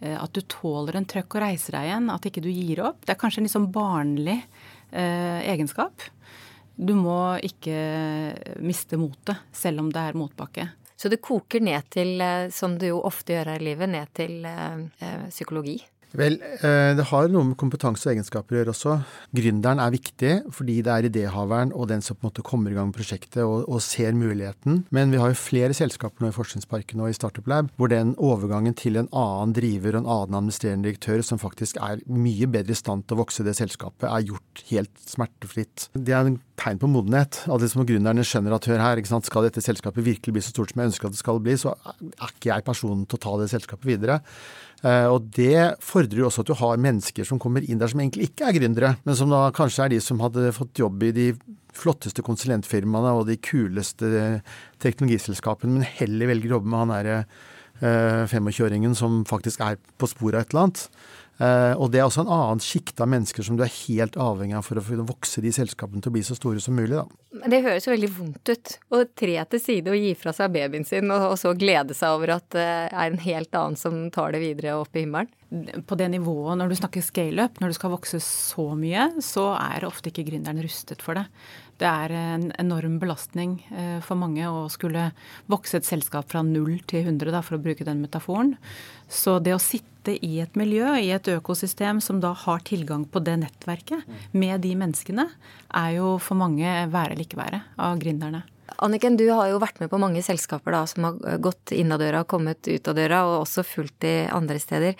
eh, 0.00 0.16
at 0.18 0.34
du 0.34 0.42
tåler 0.50 0.98
en 0.98 1.06
trøkk 1.08 1.38
og 1.38 1.46
reiser 1.46 1.78
deg 1.78 1.90
igjen. 1.90 2.10
At 2.12 2.26
ikke 2.28 2.42
du 2.44 2.50
gir 2.50 2.82
opp. 2.88 3.04
Det 3.04 3.14
er 3.14 3.20
kanskje 3.20 3.42
en 3.42 3.48
litt 3.48 3.54
sånn 3.54 3.70
barnlig 3.74 4.40
eh, 4.90 5.40
egenskap. 5.54 6.08
Du 6.76 6.94
må 6.98 7.36
ikke 7.46 7.76
miste 8.62 8.98
motet, 8.98 9.44
selv 9.54 9.84
om 9.84 9.92
det 9.94 10.02
er 10.02 10.18
motbakke. 10.18 10.68
Så 10.96 11.10
det 11.10 11.22
koker 11.22 11.60
ned 11.60 11.90
til, 11.90 12.20
eh, 12.20 12.50
som 12.54 12.78
det 12.78 12.92
jo 12.92 13.02
ofte 13.04 13.34
gjør 13.34 13.52
her 13.52 13.62
i 13.62 13.68
livet, 13.70 13.90
ned 13.90 14.14
til 14.14 14.44
eh 14.46 15.28
psykologi? 15.28 15.80
Vel, 16.14 16.38
eh, 16.62 16.92
det 16.94 17.08
har 17.10 17.30
noe 17.32 17.48
med 17.48 17.58
kompetanse 17.58 18.06
og 18.06 18.12
egenskaper 18.14 18.54
å 18.54 18.58
gjøre 18.60 18.72
også. 18.74 18.94
Gründeren 19.34 19.82
er 19.82 19.94
viktig 19.94 20.32
fordi 20.54 20.76
det 20.86 20.92
er 20.94 21.08
idéhaveren 21.08 21.72
og 21.74 21.88
den 21.90 22.04
som 22.06 22.14
på 22.14 22.24
en 22.24 22.30
måte 22.30 22.44
kommer 22.46 22.70
i 22.70 22.76
gang 22.76 22.92
med 22.92 22.98
prosjektet 22.98 23.42
og, 23.42 23.66
og 23.66 23.82
ser 23.82 24.14
muligheten. 24.14 24.84
Men 24.94 25.10
vi 25.10 25.18
har 25.18 25.32
jo 25.32 25.40
flere 25.40 25.74
selskaper 25.74 26.22
nå 26.22 26.30
i 26.30 26.36
Forskningsparken 26.36 27.02
og 27.02 27.10
i 27.10 27.18
Startup 27.18 27.46
Lab 27.50 27.72
hvor 27.80 27.90
den 27.90 28.14
overgangen 28.22 28.76
til 28.78 29.00
en 29.00 29.10
annen 29.10 29.56
driver 29.56 29.98
og 29.98 30.04
en 30.04 30.12
annen 30.16 30.38
administrerende 30.38 30.88
direktør 30.88 31.24
som 31.26 31.42
faktisk 31.42 31.80
er 31.82 32.04
mye 32.06 32.46
bedre 32.50 32.76
i 32.76 32.78
stand 32.78 33.08
til 33.08 33.18
å 33.18 33.24
vokse 33.24 33.46
det 33.46 33.56
selskapet, 33.58 34.06
er 34.06 34.28
gjort 34.30 34.64
helt 34.70 35.06
smertefritt. 35.10 35.88
Det 35.98 36.14
er 36.14 36.30
en 36.30 36.38
tegn 36.60 36.78
på 36.78 36.90
modenhet. 36.90 37.40
At 37.50 37.62
liksom 37.62 37.86
gründerne 37.88 38.24
skjønner 38.26 38.54
at 38.54 38.68
hør 38.70 38.82
her, 38.82 39.02
skal 39.04 39.48
dette 39.48 39.62
selskapet 39.64 40.06
virkelig 40.06 40.36
bli 40.36 40.44
så 40.44 40.54
stort 40.54 40.72
som 40.72 40.82
jeg 40.82 40.92
ønsker 40.92 41.10
at 41.10 41.16
det 41.16 41.22
skal 41.22 41.42
bli, 41.42 41.56
så 41.58 41.74
er 41.74 42.30
ikke 42.30 42.52
jeg 42.52 42.66
personen 42.66 43.04
til 43.08 43.18
å 43.18 43.24
ta 43.26 43.34
det 43.40 43.50
selskapet 43.52 43.88
videre. 43.88 44.20
Eh, 44.84 45.06
og 45.08 45.30
det 45.32 45.80
fordrer 45.84 46.20
jo 46.20 46.28
også 46.28 46.44
at 46.44 46.50
du 46.50 46.56
har 46.60 46.80
mennesker 46.82 47.24
som 47.24 47.40
kommer 47.40 47.64
inn 47.64 47.80
der 47.80 47.88
som 47.88 48.02
egentlig 48.02 48.28
ikke 48.28 48.50
er 48.50 48.58
gründere, 48.58 48.92
men 49.06 49.16
som 49.16 49.32
da 49.32 49.46
kanskje 49.56 49.86
er 49.86 49.94
de 49.94 50.00
som 50.04 50.20
hadde 50.20 50.52
fått 50.56 50.82
jobb 50.82 51.06
i 51.08 51.14
de 51.16 51.28
flotteste 51.74 52.22
konsulentfirmaene 52.22 53.14
og 53.16 53.26
de 53.30 53.38
kuleste 53.42 54.06
teknologiselskapene, 54.84 55.78
men 55.78 55.88
heller 55.96 56.30
velger 56.30 56.52
å 56.52 56.58
jobbe 56.58 56.70
med 56.70 56.82
han 56.84 56.94
derre 56.94 57.18
25-åringen 57.80 58.92
eh, 58.92 58.98
som 58.98 59.22
faktisk 59.28 59.64
er 59.64 59.80
på 59.98 60.08
sporet 60.10 60.38
av 60.38 60.44
et 60.44 60.52
eller 60.52 60.66
annet. 60.68 60.84
Uh, 61.34 61.74
og 61.82 61.88
det 61.90 61.98
er 61.98 62.06
også 62.06 62.22
en 62.22 62.30
annen 62.30 62.60
sjikte 62.62 63.02
av 63.02 63.08
mennesker 63.10 63.42
som 63.42 63.56
du 63.58 63.64
er 63.64 63.72
helt 63.88 64.14
avhengig 64.22 64.54
av 64.54 64.66
for 64.68 64.78
å 64.78 65.06
vokse 65.08 65.42
de 65.42 65.50
selskapene 65.54 65.98
til 65.98 66.12
å 66.12 66.14
bli 66.14 66.22
så 66.22 66.36
store 66.38 66.62
som 66.62 66.76
mulig. 66.78 66.94
Da. 66.94 67.40
Det 67.50 67.58
høres 67.64 67.88
jo 67.88 67.94
veldig 67.94 68.10
vondt 68.14 68.52
ut 68.52 68.74
å 68.94 69.00
tre 69.18 69.34
til 69.50 69.62
side 69.62 69.90
og 69.90 69.98
gi 69.98 70.12
fra 70.18 70.34
seg 70.36 70.52
babyen 70.54 70.86
sin, 70.86 71.10
og, 71.10 71.32
og 71.32 71.40
så 71.40 71.50
glede 71.58 71.96
seg 71.98 72.14
over 72.14 72.36
at 72.36 72.46
det 72.54 72.62
uh, 72.62 72.94
er 72.94 73.10
en 73.10 73.24
helt 73.24 73.58
annen 73.58 73.80
som 73.80 73.96
tar 74.14 74.36
det 74.36 74.44
videre 74.44 74.76
opp 74.78 74.94
i 74.94 75.02
himmelen. 75.02 75.32
På 75.86 75.98
det 75.98 76.08
nivået, 76.10 76.56
når 76.58 76.70
du 76.70 76.76
snakker 76.78 77.02
scale-up, 77.04 77.58
når 77.62 77.70
du 77.70 77.76
skal 77.76 77.92
vokse 77.92 78.18
så 78.22 78.64
mye, 78.78 79.08
så 79.22 79.52
er 79.58 79.86
ofte 79.86 80.10
ikke 80.10 80.24
gründeren 80.26 80.62
rustet 80.62 81.02
for 81.02 81.18
det. 81.18 81.28
Det 81.78 81.86
er 81.90 82.14
en 82.14 82.46
enorm 82.62 83.00
belastning 83.02 83.56
uh, 83.72 83.98
for 84.06 84.18
mange 84.22 84.46
å 84.46 84.68
skulle 84.70 85.08
vokse 85.50 85.82
et 85.82 85.88
selskap 85.88 86.30
fra 86.30 86.44
null 86.46 86.78
til 86.86 87.02
100, 87.08 87.34
da, 87.34 87.42
for 87.42 87.58
å 87.58 87.64
bruke 87.66 87.86
den 87.86 88.06
metaforen. 88.06 88.54
Så 89.10 89.40
det 89.42 89.56
å 89.56 89.62
sitte 89.62 89.93
sitte 90.04 90.26
i 90.26 90.40
et 90.40 90.54
miljø, 90.56 90.96
i 91.00 91.12
et 91.12 91.28
økosystem 91.28 92.00
som 92.00 92.20
da 92.20 92.34
har 92.34 92.60
tilgang 92.64 93.06
på 93.06 93.22
det 93.24 93.38
nettverket 93.40 94.04
med 94.32 94.60
de 94.60 94.74
menneskene, 94.76 95.30
er 95.72 95.94
jo 95.96 96.18
for 96.18 96.36
mange 96.36 96.64
være 96.90 97.14
eller 97.14 97.24
ikke 97.24 97.40
være 97.40 97.62
av 97.78 97.98
gründerne. 97.98 98.44
Anniken, 98.82 99.16
du 99.16 99.28
har 99.30 99.48
jo 99.48 99.60
vært 99.60 99.80
med 99.80 99.90
på 99.90 100.00
mange 100.00 100.22
selskaper 100.22 100.72
da, 100.72 100.84
som 100.86 101.04
har 101.04 101.38
gått 101.40 101.72
inn 101.72 101.92
av 101.92 102.00
døra 102.00 102.24
og 102.24 102.28
kommet 102.28 102.66
ut 102.66 102.88
av 102.88 102.96
døra, 102.96 103.24
og 103.24 103.44
også 103.44 103.64
fulgt 103.64 104.00
de 104.04 104.26
andre 104.28 104.58
steder. 104.58 104.96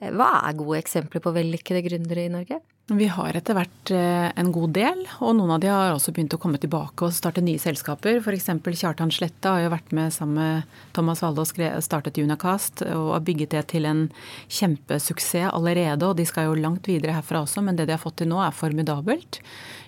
Hva 0.00 0.46
er 0.46 0.56
gode 0.56 0.78
eksempler 0.80 1.20
på 1.20 1.32
vellykkede 1.34 1.82
gründere 1.84 2.24
i 2.24 2.32
Norge? 2.32 2.60
Vi 2.90 3.06
har 3.06 3.36
etter 3.38 3.54
hvert 3.54 3.90
eh, 3.94 4.32
en 4.40 4.48
god 4.50 4.72
del, 4.74 5.04
og 5.22 5.36
noen 5.38 5.52
av 5.54 5.60
de 5.62 5.68
har 5.70 5.92
også 5.94 6.10
begynt 6.10 6.34
å 6.34 6.40
komme 6.42 6.58
tilbake 6.58 7.06
og 7.06 7.14
starte 7.14 7.42
nye 7.44 7.60
selskaper. 7.62 8.18
F.eks. 8.18 8.48
Kjartan 8.80 9.12
Sletta 9.14 9.52
har 9.54 9.62
jo 9.62 9.70
vært 9.70 9.92
med 9.94 10.10
sammen 10.10 10.40
med 10.40 10.78
Thomas 10.96 11.22
Walde 11.22 11.44
og 11.44 11.84
startet 11.86 12.18
Unacast 12.18 12.82
og 12.88 13.12
har 13.14 13.22
bygget 13.26 13.54
det 13.54 13.62
til 13.70 13.86
en 13.86 14.08
kjempesuksess 14.50 15.52
allerede. 15.52 16.08
Og 16.08 16.18
de 16.18 16.26
skal 16.26 16.48
jo 16.48 16.58
langt 16.58 16.90
videre 16.90 17.14
herfra 17.14 17.44
også, 17.44 17.62
men 17.62 17.78
det 17.78 17.86
de 17.86 17.94
har 17.94 18.02
fått 18.02 18.18
til 18.24 18.30
nå 18.32 18.40
er 18.42 18.56
formidabelt. 18.56 19.38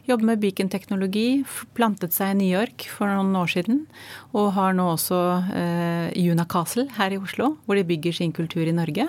Jobber 0.06 0.32
med 0.32 0.42
Beacon-teknologi, 0.42 1.42
plantet 1.75 2.14
seg 2.14 2.37
i 2.37 2.38
New 2.38 2.52
York 2.52 2.87
for 2.90 3.11
noen 3.11 3.35
år 3.38 3.50
siden. 3.50 3.82
Og 4.30 4.52
har 4.54 4.78
nå 4.78 4.87
også 4.94 5.18
eh, 5.59 6.23
Unacastle 6.30 6.87
her 7.00 7.14
i 7.14 7.18
Oslo, 7.18 7.56
hvor 7.66 7.78
de 7.78 7.87
bygger 7.87 8.14
sin 8.21 8.35
kultur 8.35 8.62
i 8.62 8.76
Norge 8.76 9.09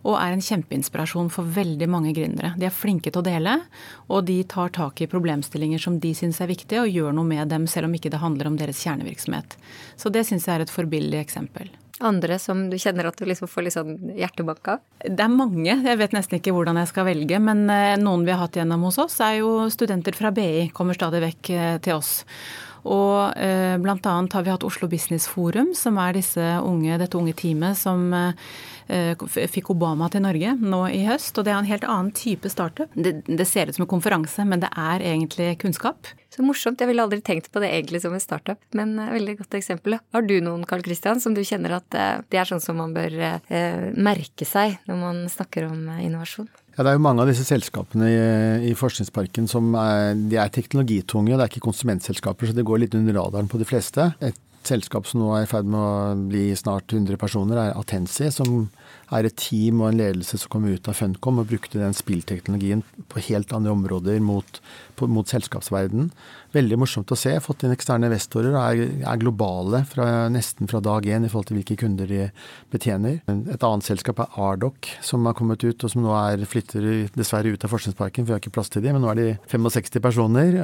og 0.00 0.16
er 0.16 0.34
en 0.34 0.44
kjempeinspirasjon 0.44 1.28
for 1.32 1.48
veldig 1.56 1.88
mange 1.90 2.14
gründere. 2.16 2.54
De 2.58 2.68
er 2.68 2.74
flinke 2.74 3.12
til 3.12 3.20
å 3.20 3.26
dele, 3.26 3.58
og 4.08 4.24
de 4.30 4.40
tar 4.48 4.72
tak 4.76 5.02
i 5.02 5.10
problemstillinger 5.10 5.82
som 5.82 5.98
de 6.00 6.14
syns 6.16 6.40
er 6.40 6.50
viktige, 6.50 6.84
og 6.84 6.94
gjør 6.94 7.16
noe 7.16 7.28
med 7.28 7.52
dem, 7.52 7.68
selv 7.70 7.90
om 7.90 7.96
ikke 7.96 8.12
det 8.12 8.22
handler 8.22 8.50
om 8.50 8.56
deres 8.60 8.80
kjernevirksomhet. 8.84 9.58
Så 10.00 10.12
det 10.12 10.24
syns 10.28 10.48
jeg 10.48 10.56
er 10.56 10.66
et 10.66 10.72
forbilledlig 10.72 11.20
eksempel. 11.20 11.70
Andre 12.00 12.38
som 12.40 12.62
du 12.72 12.78
kjenner 12.80 13.10
at 13.10 13.18
du 13.20 13.26
liksom 13.28 13.48
får 13.50 13.66
litt 13.66 13.76
sånn 13.76 14.14
hjertebank 14.16 14.70
av? 14.72 14.80
Det 15.04 15.20
er 15.20 15.34
mange. 15.34 15.74
Jeg 15.84 16.00
vet 16.00 16.16
nesten 16.16 16.38
ikke 16.38 16.54
hvordan 16.56 16.80
jeg 16.80 16.88
skal 16.88 17.04
velge. 17.10 17.42
Men 17.44 17.66
eh, 17.68 17.98
noen 18.00 18.24
vi 18.24 18.32
har 18.32 18.40
hatt 18.40 18.56
gjennom 18.56 18.86
hos 18.88 18.96
oss, 19.02 19.18
er 19.20 19.42
jo 19.42 19.68
studenter 19.68 20.16
fra 20.16 20.32
BI. 20.32 20.70
Kommer 20.72 20.96
stadig 20.96 21.20
vekk 21.26 21.52
eh, 21.52 21.76
til 21.84 21.98
oss. 21.98 22.22
Og 22.88 23.36
eh, 23.36 23.76
bl.a. 23.76 23.98
har 24.00 24.46
vi 24.46 24.54
hatt 24.54 24.64
Oslo 24.64 24.88
Business 24.88 25.28
Forum, 25.28 25.74
som 25.76 26.00
er 26.00 26.16
unge, 26.64 26.96
dette 27.02 27.20
unge 27.20 27.36
teamet 27.36 27.76
som 27.76 28.08
Eh, 28.16 28.32
fikk 29.50 29.70
Obama 29.74 30.08
til 30.10 30.24
Norge 30.24 30.54
nå 30.60 30.80
i 30.90 31.04
høst. 31.06 31.36
Og 31.38 31.46
det 31.46 31.52
er 31.52 31.60
en 31.60 31.68
helt 31.68 31.86
annen 31.86 32.12
type 32.16 32.50
startup. 32.52 32.92
Det, 32.94 33.20
det 33.26 33.46
ser 33.48 33.70
ut 33.70 33.78
som 33.78 33.86
en 33.86 33.92
konferanse, 33.92 34.46
men 34.48 34.62
det 34.62 34.70
er 34.76 35.04
egentlig 35.12 35.52
kunnskap. 35.62 36.10
Så 36.30 36.44
morsomt. 36.46 36.80
Jeg 36.80 36.90
ville 36.90 37.02
aldri 37.02 37.20
tenkt 37.26 37.50
på 37.50 37.62
det 37.62 37.72
egentlig 37.74 38.02
som 38.04 38.14
en 38.14 38.22
startup, 38.22 38.60
men 38.76 38.94
uh, 39.00 39.10
veldig 39.14 39.36
godt 39.40 39.58
eksempel. 39.58 39.98
Har 40.14 40.26
du 40.26 40.36
noen, 40.44 40.66
Carl 40.68 40.84
Christian, 40.86 41.22
som 41.22 41.34
du 41.34 41.42
kjenner 41.46 41.78
at 41.80 41.98
uh, 41.98 42.22
det 42.30 42.42
er 42.42 42.50
sånn 42.50 42.62
som 42.62 42.78
man 42.78 42.94
bør 42.94 43.16
merke 44.00 44.46
seg 44.46 44.78
når 44.88 44.98
man 45.00 45.22
snakker 45.30 45.66
om 45.70 45.88
innovasjon? 45.98 46.48
Ja, 46.76 46.84
Det 46.84 46.92
er 46.92 46.96
jo 46.96 47.02
mange 47.04 47.24
av 47.24 47.28
disse 47.28 47.44
selskapene 47.44 48.06
i, 48.08 48.20
i 48.70 48.76
Forskningsparken 48.78 49.48
som 49.50 49.74
er, 49.76 50.14
de 50.16 50.38
er 50.40 50.52
teknologitunge. 50.54 51.34
Det 51.34 51.44
er 51.44 51.50
ikke 51.50 51.66
konsumentselskaper, 51.66 52.48
så 52.48 52.56
det 52.56 52.64
går 52.64 52.84
litt 52.84 52.94
under 52.96 53.18
radaren 53.18 53.50
på 53.50 53.60
de 53.60 53.66
fleste. 53.68 54.06
Et 54.24 54.38
selskap 54.66 55.08
som 55.08 55.22
nå 55.22 55.32
er 55.36 55.44
i 55.44 55.50
ferd 55.50 55.68
med 55.68 55.80
å 55.80 56.14
bli 56.30 56.46
snart 56.58 56.92
100 56.92 57.18
personer, 57.20 57.60
er 57.60 57.76
Atensi, 57.78 58.30
som 58.32 58.68
er 59.10 59.26
et 59.26 59.36
team 59.40 59.82
og 59.82 59.90
en 59.90 60.00
ledelse 60.00 60.38
som 60.40 60.50
kom 60.52 60.66
ut 60.70 60.88
av 60.90 60.96
Funcom 60.98 61.40
og 61.42 61.48
brukte 61.50 61.80
den 61.80 61.96
spillteknologien 61.96 62.84
på 63.10 63.22
helt 63.28 63.52
andre 63.56 63.72
områder 63.74 64.20
mot, 64.22 64.60
på, 64.98 65.08
mot 65.10 65.28
selskapsverdenen. 65.28 66.10
Veldig 66.54 66.78
morsomt 66.82 67.10
å 67.14 67.18
se. 67.18 67.32
Fått 67.42 67.64
inn 67.64 67.74
eksterne 67.74 68.08
investorer 68.10 68.54
og 68.54 68.60
er, 68.62 68.94
er, 69.04 69.20
globale 69.20 69.82
fra, 69.90 70.06
nesten 70.32 70.70
fra 70.70 70.82
dag 70.84 71.06
én 71.06 71.26
i 71.26 71.30
forhold 71.30 71.50
til 71.50 71.60
hvilke 71.60 71.78
kunder 71.82 72.10
de 72.10 72.24
betjener. 72.72 73.20
Et 73.30 73.66
annet 73.66 73.86
selskap 73.86 74.22
er 74.22 74.40
Ardoc, 74.40 74.90
som 75.06 75.26
har 75.28 75.36
kommet 75.38 75.62
ut 75.66 75.86
og 75.86 75.94
som 75.94 76.04
nå 76.06 76.14
er, 76.16 76.46
flytter 76.50 76.90
dessverre 77.14 77.54
ut 77.54 77.66
av 77.66 77.74
Forskningsparken, 77.74 78.26
for 78.26 78.32
vi 78.32 78.38
har 78.38 78.42
ikke 78.42 78.54
plass 78.56 78.72
til 78.72 78.84
dem, 78.86 78.98
men 78.98 79.06
nå 79.06 79.12
er 79.12 79.20
de 79.20 79.28
65 79.52 80.02
personer. 80.02 80.58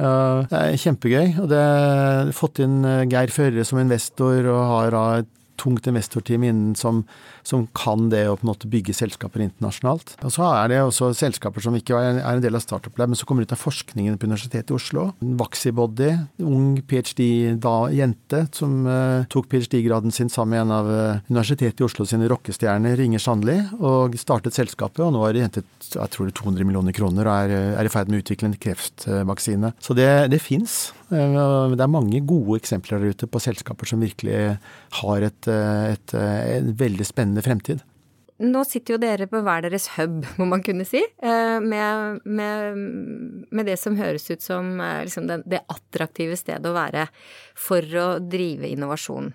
Det 0.51 0.59
er 0.59 0.83
kjempegøy. 0.83 1.39
og 1.43 1.49
det 1.51 1.63
har 1.63 2.35
Fått 2.37 2.59
inn 2.61 2.81
Geir 3.09 3.31
Førre 3.33 3.63
som 3.65 3.79
investor 3.81 4.45
og 4.51 4.61
har 4.71 4.95
et 5.19 5.33
tungt 5.57 5.87
investorteam 5.89 6.45
innen 6.45 6.75
som, 6.77 7.03
som, 7.47 7.65
kan 7.77 8.09
det 8.11 8.25
å 8.27 8.35
på 8.37 8.45
en 8.45 8.51
måte 8.51 8.69
bygge 8.71 8.95
selskaper 8.95 9.43
internasjonalt. 9.45 10.15
Og 10.25 10.33
Så 10.33 10.45
er 10.47 10.71
det 10.71 10.81
også 10.83 11.11
selskaper 11.17 11.63
som 11.63 11.75
ikke 11.77 11.97
er 11.97 12.19
en 12.21 12.43
del 12.43 12.57
av 12.57 12.63
Startup 12.63 12.93
Lab, 12.99 13.11
men 13.11 13.19
som 13.19 13.29
kommer 13.29 13.47
ut 13.47 13.55
av 13.55 13.61
forskningen 13.61 14.19
på 14.19 14.27
Universitetet 14.29 14.73
i 14.73 14.77
Oslo. 14.77 15.09
Vaxibody, 15.39 16.11
ung 16.43 16.81
ph.d.-jente 16.87 18.43
som 18.55 18.79
uh, 18.89 19.23
tok 19.31 19.49
ph.d.-graden 19.51 20.13
sin 20.15 20.31
sammen 20.33 20.55
med 20.57 20.65
en 20.65 20.75
av 20.75 20.91
uh, 20.91 21.23
Universitetet 21.31 21.81
i 21.83 21.87
Oslo 21.87 22.07
sine 22.07 22.29
rockestjerner, 22.31 22.99
Inger 23.03 23.23
Sandli, 23.23 23.57
og 23.79 24.17
startet 24.19 24.57
selskapet. 24.57 25.03
Og 25.05 25.13
nå 25.15 25.23
har 25.25 25.35
de 25.35 25.45
hentet 25.47 25.87
jeg 25.87 26.13
tror 26.13 26.27
det 26.27 26.33
er 26.33 26.41
200 26.41 26.67
millioner 26.67 26.95
kroner 26.95 27.27
og 27.27 27.47
er, 27.47 27.73
er 27.79 27.87
i 27.87 27.91
ferd 27.91 28.11
med 28.11 28.19
å 28.19 28.25
utvikle 28.25 28.51
en 28.51 28.59
kreftvaksine. 28.59 29.73
Så 29.83 29.95
det, 29.97 30.09
det 30.33 30.41
fins. 30.43 30.77
Eh, 31.07 31.37
det 31.73 31.83
er 31.83 31.91
mange 31.91 32.19
gode 32.27 32.59
eksempler 32.59 32.99
der 32.99 33.15
ute 33.15 33.29
på 33.31 33.41
selskaper 33.41 33.87
som 33.89 34.03
virkelig 34.03 34.57
har 34.99 35.27
et, 35.27 35.47
et, 35.47 36.15
et, 36.15 36.15
et 36.17 36.71
veldig 36.81 37.07
spennende 37.07 37.36
fremtid. 37.45 37.83
Nå 38.37 38.61
sitter 38.69 38.93
jo 38.93 38.99
dere 39.01 39.25
på 39.25 39.39
hver 39.41 39.63
deres 39.65 39.87
hub, 39.95 40.19
må 40.37 40.45
man 40.45 40.61
kunne 40.61 40.85
si, 40.85 40.99
med, 41.23 42.19
med, 42.21 42.81
med 43.49 43.65
det 43.65 43.79
som 43.81 43.97
høres 43.97 44.27
ut 44.29 44.45
som 44.45 44.75
liksom 44.77 45.25
det, 45.25 45.39
det, 45.49 45.63
attraktive 45.73 46.37
stedet 46.37 46.69
å 46.69 46.75
være 46.75 47.07
for 47.57 47.81
å 47.97 48.05
drive 48.21 48.69
innovasjon. 48.69 49.31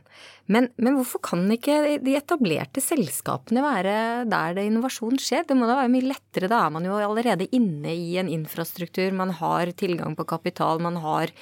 Men, 0.46 0.68
men, 0.76 0.94
hvorfor 1.00 1.22
kan 1.32 1.42
ikke 1.50 1.98
de 2.02 2.14
etablerte 2.18 2.82
selskapene 2.82 3.62
være 3.64 3.96
der 4.30 4.56
det 4.58 4.68
innovasjon 4.70 5.18
skjer? 5.22 5.48
Det 5.48 5.58
må 5.58 5.66
da 5.66 5.80
være 5.80 5.92
mye 5.96 6.10
lettere, 6.12 6.50
da 6.50 6.62
er 6.66 6.72
man 6.74 6.86
jo 6.86 7.02
allerede 7.02 7.50
inne 7.54 7.94
i 7.98 8.16
en 8.22 8.30
infrastruktur, 8.30 9.10
man 9.18 9.34
har 9.38 9.74
tilgang 9.78 10.14
på 10.18 10.26
kapital, 10.30 10.82
man 10.82 11.02
har 11.02 11.34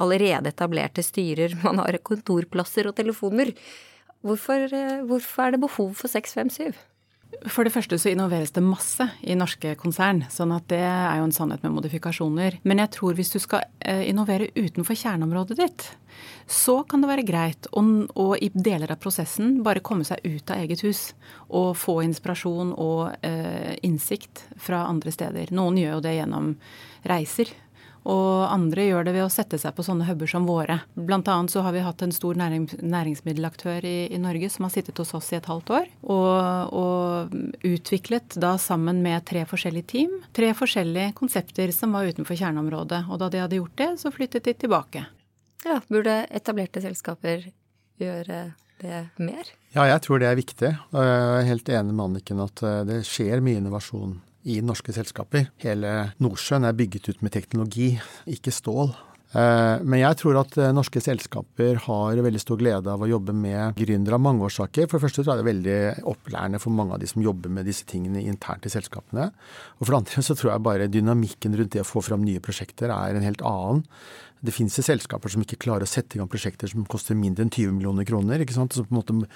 allerede 0.00 0.48
etablerte 0.52 1.04
styrer, 1.04 1.56
man 1.66 1.84
har 1.84 2.00
kontorplasser 2.04 2.88
og 2.88 2.96
telefoner. 2.96 3.52
Hvorfor, 4.22 4.68
eh, 4.72 5.02
hvorfor 5.06 5.46
er 5.46 5.54
det 5.54 5.60
behov 5.60 5.94
for 5.98 6.08
657? 6.08 6.78
For 7.48 7.64
det 7.64 7.72
første 7.72 7.96
så 7.98 8.10
innoveres 8.12 8.52
det 8.54 8.62
masse 8.62 9.06
i 9.24 9.34
norske 9.34 9.72
konsern, 9.80 10.20
sånn 10.30 10.52
at 10.54 10.66
det 10.70 10.82
er 10.84 11.16
jo 11.18 11.24
en 11.26 11.34
sannhet 11.34 11.62
med 11.64 11.72
modifikasjoner. 11.74 12.58
Men 12.68 12.82
jeg 12.82 12.92
tror 12.94 13.16
hvis 13.18 13.32
du 13.32 13.38
skal 13.42 13.64
eh, 13.80 14.04
innovere 14.10 14.50
utenfor 14.54 14.98
kjerneområdet 14.98 15.56
ditt, 15.58 15.86
så 16.46 16.82
kan 16.86 17.02
det 17.02 17.10
være 17.10 17.24
greit 17.26 17.66
å, 17.72 17.82
i 18.36 18.50
deler 18.52 18.92
av 18.92 19.00
prosessen 19.02 19.62
bare 19.64 19.82
komme 19.82 20.06
seg 20.06 20.22
ut 20.22 20.52
av 20.52 20.60
eget 20.60 20.84
hus 20.84 21.02
og 21.48 21.72
få 21.80 22.02
inspirasjon 22.04 22.74
og 22.76 23.26
eh, 23.26 23.74
innsikt 23.82 24.44
fra 24.60 24.84
andre 24.90 25.14
steder. 25.14 25.54
Noen 25.56 25.80
gjør 25.80 25.96
jo 25.96 26.04
det 26.04 26.16
gjennom 26.20 26.54
reiser. 27.08 27.50
Og 28.08 28.46
andre 28.48 28.88
gjør 28.88 29.06
det 29.06 29.14
ved 29.14 29.24
å 29.26 29.32
sette 29.32 29.58
seg 29.60 29.74
på 29.76 29.84
sånne 29.86 30.06
huber 30.08 30.30
som 30.30 30.46
våre. 30.48 30.80
Blant 30.94 31.28
annet 31.30 31.52
så 31.54 31.62
har 31.66 31.74
vi 31.74 31.84
hatt 31.84 32.02
en 32.02 32.14
stor 32.14 32.38
næring, 32.38 32.66
næringsmiddelaktør 32.82 33.86
i, 33.86 33.96
i, 34.10 34.18
Norge 34.22 34.50
som 34.50 34.66
har 34.66 34.74
sittet 34.74 34.98
hos 34.98 35.14
oss 35.18 35.30
i 35.32 35.38
et 35.38 35.48
halvt 35.50 35.74
år. 35.78 35.90
Og, 36.02 36.74
og, 36.74 37.36
utviklet 37.62 38.36
da 38.42 38.56
sammen 38.58 39.02
med 39.04 39.22
tre 39.28 39.44
forskjellige 39.48 39.90
team 39.92 40.18
tre 40.34 40.50
forskjellige 40.56 41.12
konsepter 41.18 41.70
som 41.74 41.94
var 41.94 42.08
utenfor 42.10 42.38
kjerneområdet. 42.38 43.04
Og 43.10 43.20
da 43.22 43.30
de 43.32 43.42
hadde 43.44 43.60
gjort 43.60 43.78
det, 43.78 43.90
så 44.02 44.12
flyttet 44.14 44.48
de 44.48 44.56
tilbake. 44.64 45.04
Ja, 45.62 45.78
Burde 45.86 46.24
etablerte 46.34 46.82
selskaper 46.82 47.46
gjøre 48.02 48.42
det 48.82 49.04
mer? 49.22 49.46
Ja, 49.76 49.86
jeg 49.86 50.02
tror 50.04 50.20
det 50.20 50.28
er 50.28 50.38
viktig. 50.38 50.72
Jeg 50.74 51.14
er 51.14 51.48
helt 51.48 51.70
enig 51.70 51.94
med 51.94 52.06
Anniken 52.08 52.42
at 52.42 52.62
eh, 52.66 52.82
det 52.88 53.02
skjer 53.08 53.44
mye 53.44 53.62
innovasjon 53.62 54.18
i 54.48 54.58
norske 54.64 54.94
selskaper. 54.94 55.48
Hele 55.62 56.12
Nordsjøen 56.22 56.66
er 56.66 56.76
bygget 56.76 57.12
ut 57.12 57.24
med 57.24 57.34
teknologi, 57.34 57.94
ikke 58.30 58.54
stål. 58.54 58.94
Eh, 59.32 59.80
men 59.80 60.02
jeg 60.02 60.18
tror 60.20 60.36
at 60.42 60.56
eh, 60.60 60.72
norske 60.76 61.00
selskaper 61.00 61.78
har 61.86 62.20
veldig 62.24 62.40
stor 62.42 62.58
glede 62.60 62.92
av 62.92 63.00
å 63.00 63.08
jobbe 63.08 63.32
med 63.36 63.78
gründere 63.78 64.18
av 64.18 64.24
mange 64.24 64.44
årsaker. 64.48 64.88
For 64.88 64.98
det 64.98 65.06
første 65.06 65.22
tror 65.22 65.32
jeg 65.32 65.40
det 65.40 65.44
er 65.44 65.50
veldig 65.52 66.08
opplærende 66.12 66.60
for 66.60 66.76
mange 66.76 66.96
av 66.96 67.00
de 67.00 67.08
som 67.08 67.24
jobber 67.24 67.54
med 67.54 67.68
disse 67.68 67.86
tingene 67.88 68.24
internt 68.26 68.68
i 68.68 68.72
selskapene. 68.72 69.30
Og 69.78 69.86
for 69.86 69.94
det 69.94 70.02
andre 70.02 70.26
så 70.26 70.36
tror 70.36 70.52
jeg 70.52 70.66
bare 70.68 70.90
dynamikken 70.92 71.56
rundt 71.56 71.72
det 71.78 71.84
å 71.84 71.88
få 71.88 72.04
fram 72.04 72.26
nye 72.26 72.44
prosjekter 72.44 72.92
er 72.92 73.16
en 73.16 73.24
helt 73.24 73.44
annen 73.48 73.86
det 74.42 74.52
finnes 74.54 74.74
jo 74.74 74.82
selskaper 74.82 75.30
som 75.30 75.44
ikke 75.44 75.60
klarer 75.62 75.86
å 75.86 75.90
sette 75.90 76.16
i 76.16 76.20
gang 76.20 76.30
prosjekter 76.30 76.70
som 76.70 76.86
koster 76.90 77.14
mindre 77.18 77.44
enn 77.44 77.52
20 77.52 77.76
millioner 77.76 78.06
kroner. 78.06 78.42
ikke 78.42 78.56
sant? 78.56 78.74
Så 78.74 78.82
på 78.82 78.90
en 78.90 78.98
måte, 78.98 79.28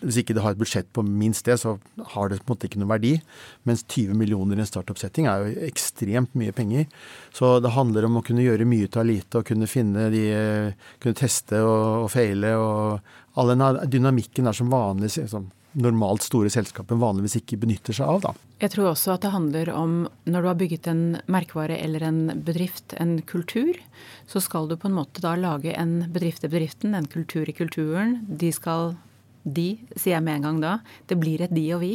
Hvis 0.00 0.20
ikke 0.22 0.34
det 0.34 0.42
har 0.42 0.52
et 0.52 0.60
budsjett 0.60 0.92
på 0.92 1.02
minst 1.02 1.44
det, 1.44 1.58
så 1.58 1.78
har 2.14 2.28
det 2.28 2.38
på 2.38 2.46
en 2.46 2.54
måte 2.54 2.68
ikke 2.68 2.78
noen 2.78 2.92
verdi. 2.94 3.20
Mens 3.64 3.82
20 3.82 4.14
millioner 4.14 4.56
i 4.56 4.60
en 4.62 4.70
startup-setting 4.70 5.26
er 5.26 5.42
jo 5.42 5.66
ekstremt 5.66 6.34
mye 6.38 6.52
penger. 6.52 6.86
Så 7.34 7.58
det 7.60 7.74
handler 7.74 8.06
om 8.06 8.20
å 8.20 8.22
kunne 8.22 8.44
gjøre 8.44 8.68
mye 8.68 8.86
ut 8.86 8.96
av 8.96 9.06
lite 9.06 9.38
og 9.40 9.46
kunne 9.46 9.66
finne 9.66 10.10
de 10.14 10.22
Kunne 11.02 11.18
teste 11.18 11.58
og, 11.58 12.04
og 12.04 12.10
feile 12.12 12.54
og 12.56 13.00
all 13.34 13.50
den 13.50 13.90
dynamikken 13.90 14.46
er 14.46 14.56
som 14.56 14.70
vanlig. 14.70 15.10
Sånn, 15.10 15.50
normalt 15.78 16.24
store 16.26 16.50
selskaper 16.52 16.98
vanligvis 17.00 17.38
ikke 17.40 17.58
benytter 17.62 17.96
seg 17.96 18.08
av. 18.08 18.20
Da. 18.24 18.32
Jeg 18.62 18.74
tror 18.74 18.92
også 18.92 19.14
at 19.14 19.24
det 19.24 19.32
handler 19.34 19.70
om 19.74 19.94
når 20.28 20.42
du 20.42 20.48
har 20.50 20.58
bygget 20.60 20.88
en 20.92 21.04
merkevare 21.32 21.78
eller 21.82 22.04
en 22.06 22.20
bedrift, 22.46 22.94
en 23.00 23.16
kultur, 23.26 23.78
så 24.30 24.42
skal 24.42 24.68
du 24.70 24.76
på 24.76 24.90
en 24.90 24.98
måte 25.00 25.24
da 25.24 25.34
lage 25.38 25.74
en 25.76 26.02
bedrift 26.12 26.44
i 26.46 26.52
bedriften, 26.52 26.94
en 26.94 27.08
kultur 27.10 27.48
i 27.48 27.56
kulturen. 27.56 28.20
De 28.28 28.52
skal 28.54 28.94
De, 29.42 29.74
sier 29.96 30.14
jeg 30.16 30.24
med 30.24 30.38
en 30.38 30.46
gang 30.46 30.60
da. 30.62 30.72
Det 31.10 31.18
blir 31.18 31.42
et 31.42 31.52
de 31.54 31.64
og 31.74 31.82
vi. 31.82 31.94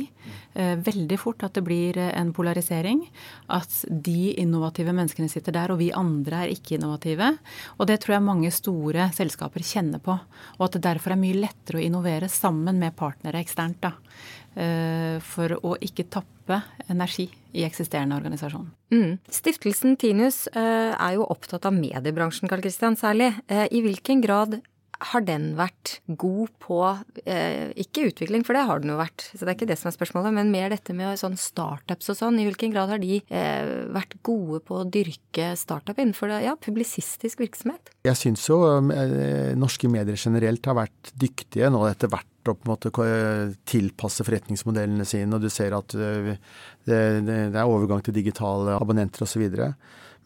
Eh, 0.53 0.75
veldig 0.83 1.19
fort 1.21 1.45
at 1.47 1.55
det 1.55 1.63
blir 1.67 1.99
en 2.07 2.33
polarisering. 2.35 3.05
At 3.53 3.73
de 3.87 4.33
innovative 4.41 4.95
menneskene 4.95 5.31
sitter 5.31 5.55
der, 5.55 5.71
og 5.71 5.79
vi 5.81 5.93
andre 5.95 6.43
er 6.43 6.55
ikke 6.55 6.75
innovative. 6.77 7.33
Og 7.77 7.87
det 7.87 8.01
tror 8.03 8.17
jeg 8.17 8.27
mange 8.27 8.51
store 8.55 9.09
selskaper 9.15 9.63
kjenner 9.63 10.03
på. 10.03 10.17
Og 10.57 10.67
at 10.67 10.75
det 10.75 10.85
derfor 10.89 11.15
er 11.15 11.21
mye 11.21 11.39
lettere 11.39 11.79
å 11.79 11.85
innovere 11.85 12.31
sammen 12.31 12.81
med 12.81 12.97
partnere 12.99 13.39
eksternt. 13.43 13.79
da. 13.81 13.95
Eh, 14.57 15.17
for 15.21 15.53
å 15.53 15.75
ikke 15.85 16.07
tappe 16.09 16.57
energi 16.89 17.27
i 17.53 17.61
eksisterende 17.67 18.15
organisasjon. 18.17 18.65
Mm. 18.89 19.19
Stiftelsen 19.29 19.97
Tinus 20.01 20.47
eh, 20.49 20.93
er 20.95 21.11
jo 21.13 21.27
opptatt 21.29 21.67
av 21.69 21.75
mediebransjen, 21.75 22.49
Karl 22.49 22.63
Kristian, 22.65 22.97
særlig. 22.97 23.35
Eh, 23.51 23.67
I 23.69 23.83
hvilken 23.85 24.23
grad 24.23 24.57
har 24.97 25.23
den 25.27 25.51
vært 25.57 25.97
god 26.19 26.51
på 26.63 26.79
eh, 27.25 27.73
Ikke 27.79 28.07
utvikling, 28.09 28.43
for 28.47 28.57
det 28.57 28.65
har 28.69 28.81
den 28.81 28.93
jo 28.93 28.99
vært, 28.99 29.27
så 29.29 29.43
det 29.43 29.51
er 29.51 29.57
ikke 29.57 29.69
det 29.69 29.77
som 29.79 29.91
er 29.91 29.97
spørsmålet, 29.97 30.35
men 30.35 30.53
mer 30.53 30.71
dette 30.73 30.95
med 30.97 31.19
sånn 31.21 31.37
startups 31.39 32.11
og 32.13 32.19
sånn. 32.19 32.39
I 32.41 32.47
hvilken 32.47 32.73
grad 32.73 32.93
har 32.93 33.01
de 33.03 33.19
eh, 33.21 33.73
vært 33.93 34.17
gode 34.25 34.61
på 34.67 34.81
å 34.81 34.87
dyrke 34.87 35.51
startup 35.59 35.99
innenfor 35.99 36.33
det, 36.33 36.41
ja, 36.47 36.55
publisistisk 36.59 37.43
virksomhet? 37.43 37.93
Jeg 38.07 38.19
syns 38.19 38.47
jo 38.49 38.61
eh, 38.65 39.53
norske 39.59 39.91
medier 39.91 40.17
generelt 40.17 40.65
har 40.69 40.79
vært 40.81 41.13
dyktige 41.19 41.69
nå 41.73 41.85
etter 41.89 42.11
hvert 42.11 42.33
å 42.47 42.55
på 42.55 42.63
en 42.63 42.71
måte 42.71 42.91
tilpasse 43.67 44.23
forretningsmodellene 44.23 45.05
sine, 45.07 45.35
og 45.35 45.43
du 45.43 45.51
ser 45.53 45.75
at 45.77 45.95
eh, 45.97 46.35
det, 46.87 47.01
det 47.27 47.39
er 47.51 47.63
overgang 47.65 48.03
til 48.05 48.15
digitale 48.15 48.77
abonnenter 48.79 49.27
osv. 49.27 49.49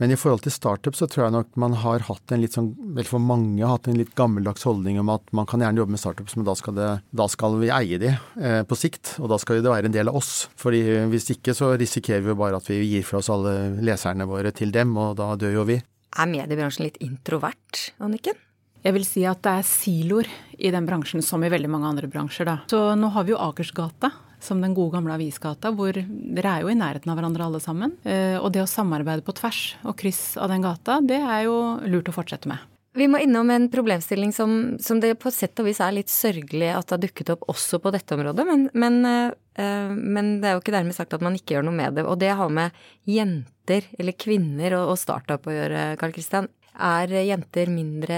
Men 0.01 0.09
i 0.09 0.17
forhold 0.17 0.41
til 0.41 0.53
startup 0.53 0.95
så 0.97 1.05
tror 1.05 1.27
jeg 1.27 1.33
nok 1.35 1.57
man 1.61 1.75
har 1.77 2.01
hatt 2.07 2.31
en 2.33 2.41
litt 2.41 2.55
sånn, 2.57 2.71
vel 2.97 3.05
for 3.05 3.21
mange 3.21 3.61
har 3.61 3.75
hatt 3.75 3.89
en 3.91 3.99
litt 3.99 4.15
gammeldags 4.17 4.65
holdning 4.65 4.97
om 4.97 5.11
at 5.13 5.27
man 5.37 5.45
kan 5.45 5.61
gjerne 5.61 5.77
jobbe 5.77 5.93
med 5.93 6.01
startups, 6.01 6.33
men 6.39 6.47
da 6.47 6.55
skal, 6.57 6.73
det, 6.73 6.87
da 7.13 7.27
skal 7.29 7.59
vi 7.61 7.69
eie 7.69 7.99
de 8.01 8.09
eh, 8.09 8.63
på 8.65 8.77
sikt. 8.79 9.19
Og 9.21 9.29
da 9.29 9.37
skal 9.37 9.61
det 9.61 9.69
være 9.69 9.91
en 9.91 9.93
del 9.93 10.09
av 10.09 10.17
oss. 10.17 10.47
Fordi 10.57 10.81
hvis 11.11 11.29
ikke 11.35 11.53
så 11.53 11.75
risikerer 11.77 12.25
vi 12.25 12.33
jo 12.33 12.39
bare 12.39 12.57
at 12.57 12.71
vi 12.71 12.79
gir 12.81 13.05
fra 13.05 13.21
oss 13.21 13.29
alle 13.29 13.75
leserne 13.85 14.25
våre 14.25 14.49
til 14.57 14.73
dem, 14.73 14.97
og 14.97 15.19
da 15.21 15.35
dør 15.37 15.59
jo 15.59 15.67
vi. 15.69 15.77
Er 16.17 16.33
mediebransjen 16.33 16.87
litt 16.87 16.97
introvert, 17.05 17.91
Anniken? 18.01 18.41
Jeg 18.81 18.97
vil 18.97 19.05
si 19.05 19.21
at 19.29 19.43
det 19.45 19.53
er 19.59 19.69
siloer 19.69 20.27
i 20.57 20.73
den 20.73 20.89
bransjen, 20.89 21.21
som 21.21 21.45
i 21.45 21.53
veldig 21.53 21.69
mange 21.69 21.93
andre 21.93 22.09
bransjer. 22.09 22.49
Da. 22.49 22.57
Så 22.73 22.95
nå 22.97 23.13
har 23.13 23.29
vi 23.29 23.35
jo 23.35 23.41
Akersgata, 23.45 24.09
som 24.43 24.61
den 24.61 24.75
gode 24.77 24.95
gamle 24.95 25.15
avisgata, 25.15 25.71
hvor 25.75 25.95
dere 25.95 26.55
er 26.55 26.65
jo 26.65 26.71
i 26.71 26.77
nærheten 26.77 27.11
av 27.11 27.19
hverandre 27.19 27.47
alle 27.47 27.61
sammen. 27.63 27.95
Eh, 28.03 28.37
og 28.39 28.51
det 28.55 28.63
å 28.63 28.69
samarbeide 28.69 29.25
på 29.25 29.35
tvers 29.37 29.61
og 29.85 29.97
kryss 30.01 30.35
av 30.41 30.51
den 30.51 30.65
gata, 30.65 30.99
det 31.05 31.21
er 31.21 31.45
jo 31.47 31.57
lurt 31.85 32.11
å 32.11 32.15
fortsette 32.15 32.51
med. 32.51 32.61
Vi 32.97 33.07
må 33.07 33.21
innom 33.23 33.47
en 33.53 33.69
problemstilling 33.71 34.33
som, 34.35 34.75
som, 34.83 34.99
det 34.99 35.13
på 35.21 35.31
sett 35.31 35.59
og 35.63 35.69
vis 35.69 35.79
er 35.79 35.93
litt 35.95 36.11
sørgelig 36.11 36.73
at 36.75 36.89
det 36.89 36.97
har 36.97 37.03
dukket 37.05 37.29
opp 37.37 37.45
også 37.53 37.79
på 37.79 37.93
dette 37.95 38.17
området, 38.17 38.43
men, 38.49 38.65
men, 38.75 38.97
øh, 39.07 39.93
men, 39.95 40.33
det 40.41 40.49
er 40.49 40.57
jo 40.57 40.63
ikke 40.63 40.75
dermed 40.75 40.97
sagt 40.97 41.15
at 41.15 41.23
man 41.23 41.37
ikke 41.37 41.55
gjør 41.55 41.69
noe 41.69 41.77
med 41.77 41.95
det. 41.99 42.03
Og 42.03 42.19
det 42.19 42.33
har 42.35 42.51
med 42.51 42.81
jenter, 43.07 43.87
eller 43.97 44.17
kvinner, 44.19 44.75
og, 44.81 44.95
og 44.95 44.99
startup 44.99 45.47
å 45.47 45.55
gjøre, 45.55 45.85
Karl 46.01 46.17
Kristian. 46.17 46.51
Er 46.81 47.11
jenter 47.27 47.67
mindre, 47.69 48.17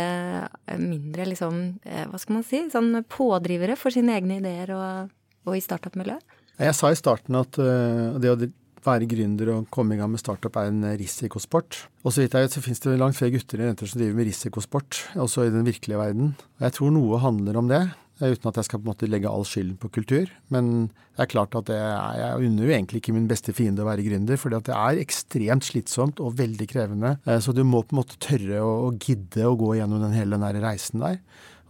mindre 0.78 1.26
liksom, 1.26 1.56
hva 1.84 2.20
skal 2.22 2.38
man 2.38 2.46
si, 2.48 2.62
sånn 2.72 3.02
pådrivere 3.10 3.76
for 3.76 3.94
sine 3.94 4.14
egne 4.16 4.38
ideer 4.40 4.72
og 4.78 5.10
og 5.46 5.58
i 5.58 5.64
startup-miljøet? 5.64 6.40
Jeg 6.62 6.76
sa 6.78 6.92
i 6.94 6.98
starten 7.00 7.40
at 7.40 7.58
uh, 7.58 8.20
det 8.22 8.30
å 8.30 8.38
være 8.84 9.08
gründer 9.10 9.52
og 9.54 9.68
komme 9.74 9.96
i 9.96 10.00
gang 10.00 10.12
med 10.12 10.22
startup 10.22 10.58
er 10.60 10.70
en 10.70 10.84
risikosport. 11.00 11.86
Og 12.04 12.14
så 12.14 12.24
vidt 12.24 12.36
jeg 12.36 12.48
vet 12.48 12.56
så 12.56 12.64
finnes 12.64 12.84
det 12.84 13.00
langt 13.00 13.18
flere 13.18 13.34
gutter 13.36 13.62
enn 13.62 13.72
jenter 13.72 13.90
som 13.90 14.02
driver 14.02 14.20
med 14.20 14.30
risikosport, 14.30 15.02
også 15.24 15.48
i 15.48 15.54
den 15.54 15.68
virkelige 15.68 16.00
verden. 16.02 16.34
Jeg 16.64 16.76
tror 16.78 16.94
noe 16.96 17.22
handler 17.24 17.60
om 17.60 17.72
det, 17.72 17.84
uten 18.22 18.50
at 18.50 18.60
jeg 18.60 18.68
skal 18.68 18.82
på 18.82 18.86
en 18.86 18.92
måte 18.92 19.10
legge 19.10 19.32
all 19.32 19.46
skylden 19.48 19.80
på 19.82 19.92
kultur. 19.98 20.30
Men 20.54 20.92
det 21.16 21.26
er 21.26 21.32
klart 21.32 21.56
at 21.60 21.72
er, 21.74 21.96
jeg 22.20 22.50
unner 22.50 22.68
jo 22.68 22.76
egentlig 22.76 23.02
ikke 23.02 23.16
min 23.16 23.30
beste 23.30 23.56
fiende 23.56 23.86
å 23.86 23.90
være 23.90 24.06
gründer, 24.06 24.40
for 24.40 24.54
det 24.54 24.76
er 24.76 25.02
ekstremt 25.02 25.68
slitsomt 25.68 26.22
og 26.24 26.38
veldig 26.40 26.70
krevende. 26.70 27.16
Eh, 27.26 27.42
så 27.44 27.56
du 27.56 27.64
må 27.68 27.84
på 27.84 27.96
en 27.96 28.04
måte 28.04 28.20
tørre 28.24 28.62
å, 28.64 28.76
å 28.90 28.94
gidde 28.94 29.48
å 29.48 29.58
gå 29.60 29.74
gjennom 29.80 30.04
den 30.06 30.16
hele 30.18 30.38
den 30.38 30.48
der 30.48 30.62
reisen 30.64 31.04
der. 31.04 31.20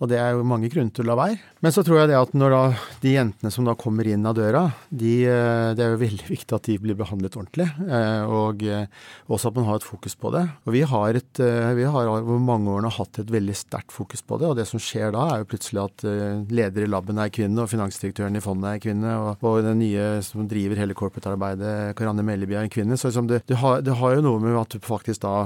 Og 0.03 0.09
det 0.11 0.17
er 0.19 0.33
jo 0.35 0.43
mange 0.43 0.67
grunner 0.67 0.91
til 0.91 1.05
å 1.05 1.13
la 1.13 1.15
være. 1.15 1.37
Men 1.63 1.71
så 1.71 1.79
tror 1.87 2.01
jeg 2.01 2.09
det 2.11 2.17
at 2.19 2.33
når 2.35 2.51
da 2.51 2.61
de 2.99 3.11
jentene 3.13 3.51
som 3.55 3.63
da 3.63 3.71
kommer 3.79 4.07
inn 4.11 4.27
av 4.27 4.35
døra, 4.35 4.65
de, 4.91 5.13
eh, 5.31 5.69
det 5.77 5.85
er 5.85 5.93
jo 5.93 6.01
veldig 6.01 6.27
viktig 6.33 6.57
at 6.57 6.67
de 6.67 6.75
blir 6.83 6.97
behandlet 6.99 7.37
ordentlig. 7.39 7.69
Eh, 7.87 8.23
og 8.27 8.65
eh, 8.67 8.89
også 9.31 9.53
at 9.53 9.59
man 9.61 9.69
har 9.69 9.79
et 9.79 9.87
fokus 9.87 10.17
på 10.19 10.33
det. 10.35 10.43
Og 10.67 10.75
vi 10.75 10.83
har, 10.91 11.19
et, 11.21 11.43
vi 11.79 11.87
har 11.87 12.11
over 12.11 12.43
mange 12.43 12.67
årene 12.73 12.91
hatt 12.91 13.21
et 13.23 13.31
veldig 13.31 13.55
sterkt 13.55 13.95
fokus 13.95 14.25
på 14.27 14.41
det. 14.41 14.51
Og 14.51 14.59
det 14.59 14.67
som 14.67 14.81
skjer 14.83 15.15
da, 15.15 15.23
er 15.31 15.45
jo 15.45 15.49
plutselig 15.53 15.85
at 15.85 16.05
leder 16.51 16.83
i 16.83 16.91
laben 16.91 17.23
er 17.23 17.31
kvinne, 17.31 17.63
og 17.63 17.71
finansdirektøren 17.71 18.35
i 18.35 18.43
fondet 18.43 18.73
er 18.73 18.83
kvinne, 18.83 19.15
og, 19.23 19.47
og 19.47 19.63
den 19.63 19.79
nye 19.85 20.09
som 20.25 20.43
driver 20.51 20.83
hele 20.83 20.97
corporate-arbeidet, 20.99 21.93
Karianne 21.95 22.27
Melleby, 22.27 22.59
er 22.59 22.67
en 22.67 22.75
kvinne. 22.75 22.99
Så 22.99 23.13
liksom 23.13 23.31
det, 23.31 23.45
det, 23.47 23.61
har, 23.63 23.79
det 23.85 23.95
har 24.03 24.17
jo 24.17 24.27
noe 24.27 24.43
med 24.43 24.59
at 24.59 24.75
du 24.75 24.83
faktisk 24.83 25.23
da 25.23 25.37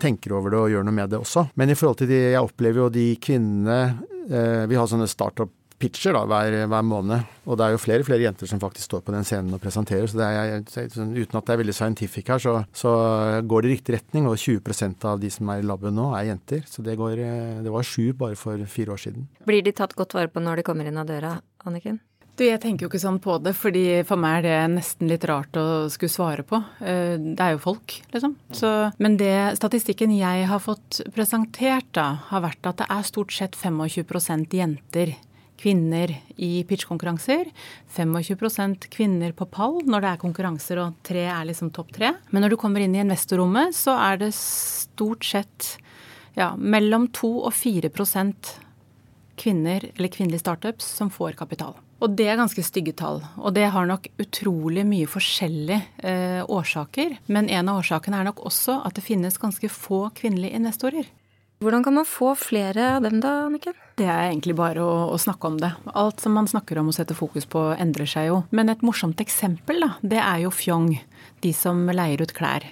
tenker 0.00 0.34
over 0.36 0.54
det 0.54 0.60
og 0.60 0.74
gjør 0.74 0.86
noe 0.86 0.96
med 0.96 1.12
det 1.12 1.20
også. 1.20 1.48
Men 1.60 1.72
i 1.72 1.78
forhold 1.78 2.02
til 2.02 2.10
de, 2.10 2.20
jeg 2.34 2.42
opplever 2.42 2.84
jo 2.84 2.90
de 2.92 3.06
kvinnene 3.22 3.80
eh, 4.28 4.66
Vi 4.70 4.78
har 4.78 4.88
sånne 4.90 5.08
startup 5.10 5.52
pitcher 5.80 6.12
hver, 6.28 6.54
hver, 6.68 6.84
måned. 6.84 7.24
Og 7.48 7.56
det 7.56 7.64
er 7.64 7.74
jo 7.74 7.80
flere 7.80 8.04
og 8.04 8.08
flere 8.10 8.24
jenter 8.26 8.48
som 8.50 8.60
faktisk 8.60 8.90
står 8.90 9.04
på 9.06 9.14
den 9.14 9.24
scenen 9.26 9.56
og 9.56 9.62
presenterer. 9.62 10.10
Så 10.10 10.20
er, 10.20 10.90
sånn, 10.92 11.14
uten 11.16 11.38
at 11.40 11.46
det 11.48 11.54
er 11.54 11.62
veldig 11.62 11.76
scientific 11.76 12.28
her, 12.28 12.42
så, 12.42 12.58
så 12.76 12.92
går 13.48 13.64
det 13.64 13.70
i 13.70 13.74
riktig 13.78 13.96
retning. 13.96 14.28
Og 14.28 14.36
20% 14.40 15.08
av 15.08 15.22
de 15.22 15.32
som 15.32 15.48
er 15.52 15.62
i 15.62 15.66
laben 15.66 15.96
nå, 15.96 16.10
er 16.18 16.28
jenter. 16.34 16.66
Så 16.68 16.84
det, 16.86 16.98
går, 17.00 17.24
eh, 17.24 17.56
det 17.64 17.72
var 17.72 17.86
sju 17.86 18.12
bare 18.20 18.38
for 18.38 18.60
fire 18.70 18.96
år 18.96 19.02
siden. 19.08 19.26
Blir 19.48 19.64
de 19.64 19.74
tatt 19.76 19.96
godt 19.98 20.16
vare 20.18 20.32
på 20.32 20.44
når 20.44 20.60
de 20.60 20.68
kommer 20.68 20.90
inn 20.90 21.00
av 21.00 21.08
døra, 21.08 21.38
Anniken? 21.64 22.02
Du, 22.40 22.46
jeg 22.46 22.56
tenker 22.62 22.86
jo 22.86 22.88
ikke 22.88 23.02
sånn 23.02 23.18
på 23.20 23.34
det, 23.44 23.52
fordi 23.52 24.00
for 24.08 24.16
meg 24.16 24.38
er 24.38 24.44
det 24.46 24.74
nesten 24.78 25.10
litt 25.10 25.26
rart 25.28 25.52
å 25.60 25.64
skulle 25.92 26.08
svare 26.08 26.44
på. 26.48 26.56
Eh, 26.80 27.18
det 27.20 27.36
er 27.36 27.52
jo 27.52 27.58
folk, 27.60 27.98
liksom. 28.14 28.32
Så, 28.56 28.70
men 28.96 29.18
det 29.20 29.58
statistikken 29.58 30.14
jeg 30.16 30.46
har 30.48 30.62
fått 30.64 31.02
presentert, 31.12 31.90
da, 31.98 32.14
har 32.30 32.40
vært 32.46 32.70
at 32.70 32.78
det 32.80 32.86
er 32.94 33.04
stort 33.04 33.34
sett 33.36 33.58
25% 33.60 34.56
jenter. 34.56 35.12
Kvinner 35.60 36.14
i 36.40 36.48
pitchkonkurranser. 36.64 37.50
25% 37.92 38.88
kvinner 38.96 39.36
på 39.36 39.44
pall 39.52 39.82
når 39.84 40.06
det 40.06 40.14
er 40.14 40.22
konkurranser 40.22 40.80
og 40.80 40.96
tre 41.04 41.26
er 41.28 41.44
liksom 41.50 41.68
topp 41.76 41.92
tre. 41.98 42.14
Men 42.32 42.46
når 42.46 42.54
du 42.54 42.60
kommer 42.64 42.80
inn 42.80 42.96
i 42.96 43.02
investorrommet, 43.04 43.76
så 43.76 43.98
er 44.00 44.22
det 44.24 44.30
stort 44.38 45.28
sett 45.28 45.74
ja, 46.40 46.54
mellom 46.56 47.10
2 47.20 47.34
og 47.42 47.52
4% 47.52 48.54
kvinner 49.44 49.90
eller 49.92 50.16
kvinnelige 50.16 50.46
startups 50.46 50.88
som 50.96 51.12
får 51.12 51.36
kapital. 51.36 51.76
Og 52.00 52.16
det 52.16 52.26
er 52.32 52.40
ganske 52.40 52.64
stygge 52.64 52.94
tall. 52.96 53.20
Og 53.36 53.52
det 53.56 53.68
har 53.74 53.88
nok 53.88 54.08
utrolig 54.22 54.86
mye 54.88 55.08
forskjellige 55.10 55.80
eh, 56.02 56.40
årsaker. 56.48 57.18
Men 57.28 57.50
en 57.52 57.68
av 57.68 57.82
årsakene 57.82 58.20
er 58.20 58.30
nok 58.30 58.40
også 58.48 58.80
at 58.88 58.96
det 58.96 59.04
finnes 59.04 59.40
ganske 59.40 59.68
få 59.72 60.06
kvinnelige 60.16 60.56
investorer. 60.56 61.10
Hvordan 61.60 61.82
kan 61.84 61.92
man 61.92 62.06
få 62.08 62.30
flere 62.40 62.94
av 62.96 63.02
dem 63.04 63.18
da, 63.20 63.42
Anniken? 63.44 63.74
Det 64.00 64.06
er 64.08 64.30
egentlig 64.30 64.54
bare 64.56 64.80
å, 64.80 65.10
å, 65.12 65.18
snakke 65.20 65.44
om 65.44 65.58
det. 65.60 65.68
Alt 65.92 66.22
som 66.24 66.32
man 66.32 66.48
snakker 66.48 66.80
om 66.80 66.88
og 66.88 66.96
setter 66.96 67.18
fokus 67.18 67.44
på, 67.44 67.66
endrer 67.76 68.08
seg 68.08 68.30
jo. 68.30 68.38
Men 68.48 68.72
et 68.72 68.80
morsomt 68.80 69.20
eksempel, 69.20 69.82
da, 69.84 69.90
det 70.00 70.22
er 70.24 70.46
jo 70.46 70.54
Fjong. 70.56 70.94
De 71.44 71.52
som 71.52 71.82
leier 71.92 72.24
ut 72.24 72.32
klær. 72.32 72.64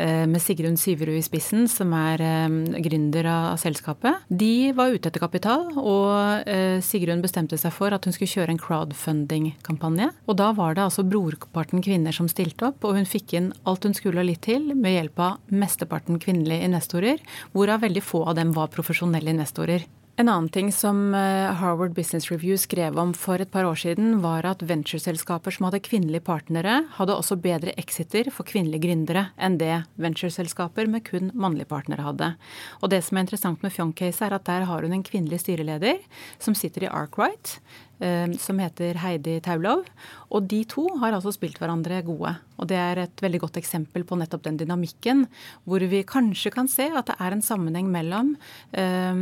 Eh, 0.00 0.26
med 0.26 0.40
Sigrun 0.40 0.78
Syverud 0.80 1.18
i 1.18 1.24
spissen, 1.24 1.66
som 1.68 1.92
er 1.96 2.22
eh, 2.24 2.54
gründer 2.80 3.26
av 3.28 3.58
selskapet. 3.60 4.24
De 4.32 4.72
var 4.76 4.94
ute 4.94 5.10
etter 5.10 5.20
kapital, 5.20 5.66
og 5.76 6.48
eh, 6.48 6.80
Sigrun 6.84 7.20
bestemte 7.20 7.58
seg 7.60 7.74
for 7.76 7.92
at 7.92 8.08
hun 8.08 8.16
skulle 8.16 8.32
kjøre 8.32 8.54
en 8.54 8.62
crowdfunding-kampanje. 8.62 10.08
Og 10.24 10.40
da 10.40 10.50
var 10.56 10.78
det 10.78 10.86
altså 10.86 11.04
brorparten 11.04 11.84
kvinner 11.84 12.16
som 12.16 12.30
stilte 12.32 12.70
opp, 12.70 12.86
og 12.88 12.96
hun 12.96 13.08
fikk 13.08 13.36
inn 13.36 13.52
alt 13.68 13.84
hun 13.84 13.96
skulle 13.96 14.24
og 14.24 14.28
litt 14.30 14.42
til 14.48 14.72
med 14.72 14.96
hjelp 14.96 15.20
av 15.24 15.52
mesteparten 15.52 16.20
kvinnelige 16.22 16.66
investorer, 16.70 17.20
hvorav 17.52 17.84
veldig 17.84 18.04
få 18.04 18.24
av 18.30 18.40
dem 18.40 18.54
var 18.56 18.72
profesjonelle 18.72 19.36
investorer. 19.36 19.84
En 20.20 20.28
annen 20.28 20.50
ting 20.52 20.68
som 20.72 21.14
eh, 21.14 21.48
Harvard 21.56 21.94
Business 21.96 22.26
Review 22.28 22.58
skrev 22.60 22.98
om 23.00 23.14
for 23.16 23.40
et 23.40 23.48
par 23.48 23.64
år 23.64 23.78
siden, 23.80 24.18
var 24.20 24.44
at 24.44 24.60
ventureselskaper 24.68 25.54
som 25.54 25.64
hadde 25.64 25.80
kvinnelige 25.86 26.26
partnere, 26.26 26.74
hadde 26.98 27.14
også 27.16 27.38
bedre 27.40 27.72
exiter 27.80 28.28
for 28.28 28.44
kvinnelige 28.44 28.82
gründere 28.84 29.22
enn 29.40 29.56
det 29.62 29.86
ventureselskaper 29.96 30.90
med 30.92 31.06
kun 31.06 31.30
mannlige 31.32 31.70
partnere 31.70 32.04
hadde. 32.04 32.28
Og 32.82 32.92
det 32.92 32.98
som 33.06 33.16
er 33.16 33.24
interessant 33.24 33.64
med 33.64 33.72
Fjong-case, 33.72 34.26
er 34.26 34.36
at 34.36 34.44
der 34.44 34.66
har 34.68 34.84
hun 34.84 34.98
en 34.98 35.06
kvinnelig 35.06 35.40
styreleder 35.40 36.02
som 36.36 36.58
sitter 36.58 36.84
i 36.84 36.90
Arkwright, 36.90 37.54
eh, 38.04 38.28
som 38.44 38.60
heter 38.60 39.00
Heidi 39.00 39.38
Taulov. 39.46 39.86
Og 40.28 40.50
de 40.52 40.66
to 40.68 40.84
har 41.00 41.16
altså 41.16 41.32
spilt 41.32 41.56
hverandre 41.62 42.02
gode. 42.04 42.34
Og 42.60 42.68
det 42.68 42.76
er 42.76 43.06
et 43.06 43.24
veldig 43.24 43.40
godt 43.46 43.56
eksempel 43.62 44.04
på 44.04 44.20
nettopp 44.20 44.44
den 44.50 44.60
dynamikken, 44.60 45.24
hvor 45.64 45.80
vi 45.80 46.04
kanskje 46.04 46.52
kan 46.52 46.68
se 46.68 46.90
at 46.92 47.08
det 47.08 47.16
er 47.16 47.38
en 47.38 47.46
sammenheng 47.48 47.88
mellom 47.88 48.36
Eh, 48.76 49.16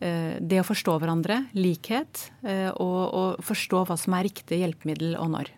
det 0.00 0.60
å 0.62 0.66
forstå 0.66 0.96
hverandre, 1.02 1.42
likhet, 1.52 2.30
eh, 2.40 2.70
og, 2.72 3.00
og 3.12 3.44
forstå 3.44 3.84
hva 3.88 3.96
som 4.00 4.16
er 4.16 4.28
riktig 4.30 4.62
hjelpemiddel 4.62 5.16
og 5.20 5.34
når. 5.36 5.50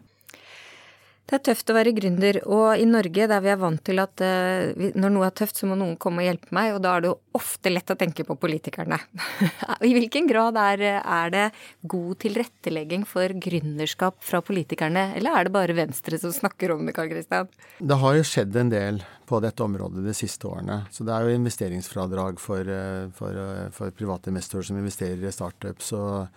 Det 1.32 1.38
er 1.38 1.44
tøft 1.46 1.70
å 1.70 1.74
være 1.76 1.94
gründer, 1.96 2.36
og 2.50 2.82
i 2.82 2.84
Norge 2.84 3.24
der 3.30 3.40
vi 3.40 3.48
er 3.48 3.56
vant 3.56 3.80
til 3.86 4.02
at 4.02 4.20
uh, 4.20 4.90
når 4.98 5.12
noe 5.14 5.28
er 5.30 5.32
tøft, 5.38 5.56
så 5.56 5.68
må 5.70 5.78
noen 5.80 5.94
komme 5.96 6.20
og 6.20 6.26
hjelpe 6.26 6.52
meg, 6.52 6.74
og 6.74 6.82
da 6.84 6.90
er 6.92 7.04
det 7.04 7.08
jo 7.08 7.14
ofte 7.38 7.72
lett 7.72 7.92
å 7.94 7.96
tenke 7.96 8.26
på 8.28 8.36
politikerne. 8.42 8.98
I 9.88 9.94
hvilken 9.94 10.28
grad 10.28 10.58
er, 10.60 10.84
er, 11.00 11.32
det 11.32 11.46
god 11.88 12.18
tilrettelegging 12.26 13.06
for 13.08 13.32
gründerskap 13.46 14.18
fra 14.20 14.42
politikerne, 14.44 15.12
eller 15.16 15.38
er 15.38 15.48
det 15.48 15.54
bare 15.56 15.78
Venstre 15.78 16.20
som 16.20 16.34
snakker 16.36 16.74
om 16.74 16.84
det, 16.84 16.96
Karl 16.98 17.08
Kristian? 17.14 17.48
Det 17.80 18.00
har 18.02 18.18
jo 18.18 18.28
skjedd 18.28 18.58
en 18.58 18.74
del 18.74 19.00
på 19.26 19.40
dette 19.42 19.64
området 19.64 20.04
de 20.04 20.14
siste 20.16 20.48
årene. 20.48 20.82
Så 20.90 21.06
det 21.06 21.14
er 21.14 21.26
jo 21.26 21.38
investeringsfradrag 21.38 22.40
for, 22.40 22.60
eh, 22.60 23.08
for, 23.16 23.30
eh, 23.30 23.70
for 23.70 23.90
private 23.90 24.30
investorer 24.30 24.62
som 24.68 24.76
investerer 24.76 25.24
i 25.24 25.32
startups. 25.32 25.92
og 25.92 26.28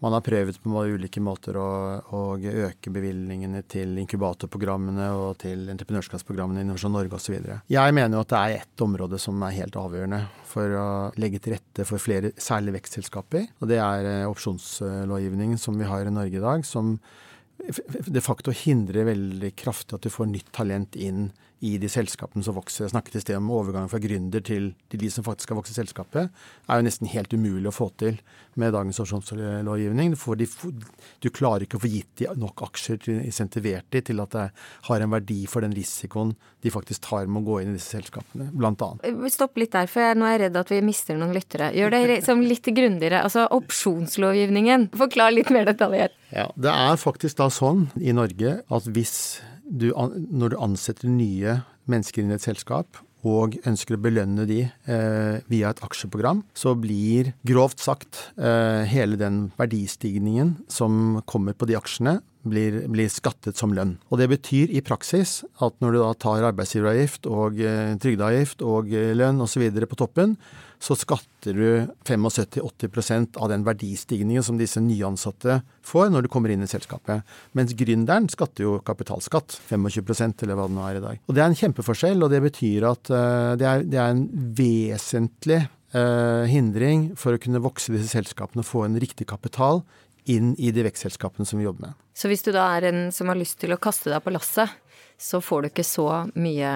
man 0.00 0.12
har 0.12 0.22
prøvd 0.22 0.60
på 0.62 0.82
ulike 0.94 1.20
måter 1.20 1.56
å, 1.58 1.70
å 2.14 2.20
øke 2.38 2.90
bevilgningene 2.94 3.64
til 3.66 3.96
inkubatorprogrammene 3.98 5.08
og 5.18 5.40
til 5.42 5.66
entreprenørskapsprogrammene 5.72 6.62
i 6.62 6.66
Innovasjon 6.66 6.94
Norge 6.94 7.18
osv. 7.18 7.34
Jeg 7.66 7.94
mener 7.96 8.14
jo 8.14 8.22
at 8.22 8.30
det 8.30 8.38
er 8.38 8.60
ett 8.60 8.84
område 8.84 9.18
som 9.18 9.42
er 9.42 9.56
helt 9.56 9.78
avgjørende 9.80 10.20
for 10.46 10.76
å 10.78 10.88
legge 11.18 11.42
til 11.42 11.56
rette 11.56 11.86
for 11.88 11.98
flere 11.98 12.30
særlig 12.38 12.76
vekstselskaper. 12.78 13.48
Og 13.58 13.72
det 13.72 13.80
er 13.82 14.06
eh, 14.06 14.28
opsjonslovgivningen 14.30 15.58
som 15.58 15.74
vi 15.78 15.90
har 15.90 16.06
i 16.06 16.14
Norge 16.14 16.38
i 16.38 16.46
dag, 16.46 16.62
som 16.68 16.94
de 17.58 18.22
facto 18.22 18.54
hindrer 18.54 19.08
veldig 19.08 19.50
kraftig 19.58 19.98
at 19.98 20.06
du 20.06 20.14
får 20.14 20.30
nytt 20.30 20.52
talent 20.54 20.94
inn 20.94 21.32
i 21.64 21.74
de 21.80 21.88
selskapene 21.90 22.44
som 22.46 22.54
vokser. 22.54 22.84
Jeg 22.84 22.92
snakket 22.92 23.18
i 23.18 23.22
sted 23.22 23.38
om 23.38 23.50
overgangen 23.50 23.90
fra 23.90 23.98
gründer 24.02 24.42
til, 24.44 24.70
til, 24.90 25.00
de 25.02 25.10
som 25.10 25.24
faktisk 25.26 25.48
skal 25.48 25.58
vokse 25.58 25.74
selskapet. 25.74 26.30
er 26.68 26.78
jo 26.78 26.86
nesten 26.86 27.10
helt 27.10 27.34
umulig 27.34 27.70
å 27.70 27.74
få 27.74 27.88
til 27.98 28.20
med 28.58 28.74
dagens 28.76 29.00
opsjonslovgivning. 29.02 30.14
Du, 30.14 30.44
du, 31.24 31.28
klarer 31.34 31.66
ikke 31.66 31.80
å 31.80 31.82
få 31.82 31.90
gitt 31.90 32.22
de 32.22 32.30
nok 32.38 32.62
aksjer, 32.68 33.00
til, 33.02 33.22
insentivert 33.26 33.88
de 33.90 34.04
til 34.06 34.22
at 34.22 34.36
det 34.36 34.46
har 34.90 35.02
en 35.02 35.14
verdi 35.16 35.40
for 35.50 35.66
den 35.66 35.74
risikoen 35.74 36.36
de 36.62 36.72
faktisk 36.74 37.02
tar 37.08 37.26
med 37.26 37.42
å 37.42 37.46
gå 37.50 37.60
inn 37.62 37.74
i 37.74 37.78
disse 37.78 37.96
selskapene, 37.96 38.48
blant 38.54 38.82
annet. 38.82 39.10
Stopp 39.34 39.58
litt 39.58 39.74
der, 39.74 39.90
for 39.90 40.18
nå 40.18 40.26
er 40.26 40.36
jeg 40.36 40.44
redd 40.46 40.62
at 40.62 40.72
vi 40.74 40.80
mister 40.86 41.18
noen 41.18 41.34
lyttere. 41.34 41.72
Gjør 41.74 41.94
det 41.94 42.02
liksom 42.14 42.42
litt 42.46 42.70
grundigere. 42.70 43.22
Altså 43.26 43.46
opsjonslovgivningen. 43.58 44.90
Forklar 44.98 45.34
litt 45.34 45.50
mer 45.54 45.66
detaljert. 45.68 46.14
Ja, 46.34 46.48
Det 46.54 46.70
er 46.70 46.98
faktisk 47.00 47.38
da 47.38 47.48
sånn 47.52 47.88
i 47.98 48.12
Norge 48.14 48.58
at 48.62 48.90
hvis 48.92 49.14
du, 49.68 49.90
når 49.92 50.54
du 50.54 50.62
ansetter 50.62 51.10
nye 51.12 51.60
mennesker 51.88 52.22
inn 52.22 52.32
i 52.32 52.38
et 52.38 52.44
selskap, 52.44 53.00
og 53.26 53.56
ønsker 53.66 53.96
å 53.96 54.02
belønne 54.02 54.44
de 54.46 54.60
eh, 54.68 55.38
via 55.50 55.72
et 55.72 55.82
aksjeprogram, 55.82 56.44
så 56.54 56.74
blir 56.78 57.32
grovt 57.46 57.82
sagt 57.82 58.20
eh, 58.38 58.86
hele 58.86 59.18
den 59.18 59.48
verdistigningen 59.58 60.54
som 60.70 61.18
kommer 61.26 61.56
på 61.58 61.66
de 61.68 61.78
aksjene, 61.78 62.18
blir, 62.48 62.84
blir, 62.88 63.10
skattet 63.12 63.58
som 63.58 63.74
lønn. 63.74 63.96
Og 64.08 64.22
Det 64.22 64.28
betyr 64.30 64.70
i 64.70 64.84
praksis 64.84 65.42
at 65.64 65.74
når 65.82 65.96
du 65.96 65.98
da 66.00 66.12
tar 66.14 66.46
arbeidsgiveravgift 66.52 67.26
og 67.28 67.58
eh, 67.60 67.96
trygdeavgift 68.00 68.62
og 68.62 68.94
eh, 68.94 69.12
lønn 69.18 69.42
osv. 69.44 69.66
på 69.66 69.98
toppen, 69.98 70.36
så 70.78 70.94
skatter 70.98 71.56
du 71.58 71.86
75-80% 72.06 73.36
av 73.36 73.50
den 73.50 73.64
verdistigningen 73.66 74.44
som 74.46 74.58
disse 74.58 74.80
nyansatte 74.82 75.60
får 75.86 76.12
når 76.12 76.26
du 76.26 76.30
kommer 76.32 76.52
inn 76.54 76.62
i 76.62 76.70
selskapet. 76.70 77.26
Mens 77.58 77.74
gründeren 77.78 78.28
skatter 78.30 78.66
jo 78.66 78.76
kapitalskatt, 78.86 79.58
25 79.70 80.44
eller 80.46 80.58
hva 80.58 80.68
det 80.68 80.76
nå 80.76 80.84
er 80.86 81.00
i 81.00 81.04
dag. 81.04 81.22
Og 81.26 81.34
Det 81.34 81.42
er 81.42 81.50
en 81.50 81.58
kjempeforskjell, 81.58 82.22
og 82.22 82.30
det 82.30 82.42
betyr 82.46 82.86
at 82.92 83.10
uh, 83.10 83.54
det, 83.58 83.66
er, 83.66 83.86
det, 83.86 83.98
er, 83.98 84.14
en 84.14 84.52
vesentlig 84.58 85.60
uh, 85.96 86.46
hindring 86.50 87.10
for 87.18 87.34
å 87.34 87.42
kunne 87.42 87.62
vokse 87.64 87.94
disse 87.94 88.12
selskapene 88.14 88.62
og 88.62 88.70
få 88.70 88.86
en 88.86 89.00
riktig 89.02 89.26
kapital 89.30 89.82
inn 90.28 90.52
i 90.60 90.70
de 90.74 90.84
vekstselskapene 90.84 91.48
som 91.48 91.58
vi 91.58 91.66
jobber 91.66 91.88
med. 91.88 91.98
Så 92.14 92.30
hvis 92.30 92.44
du 92.46 92.52
da 92.54 92.68
er 92.76 92.90
en 92.90 93.08
som 93.14 93.30
har 93.30 93.38
lyst 93.38 93.58
til 93.62 93.74
å 93.74 93.80
kaste 93.82 94.12
deg 94.12 94.22
på 94.22 94.34
lasset, 94.34 94.70
så 95.18 95.40
får 95.42 95.64
du 95.64 95.70
ikke 95.72 95.86
så 95.86 96.08
mye 96.38 96.72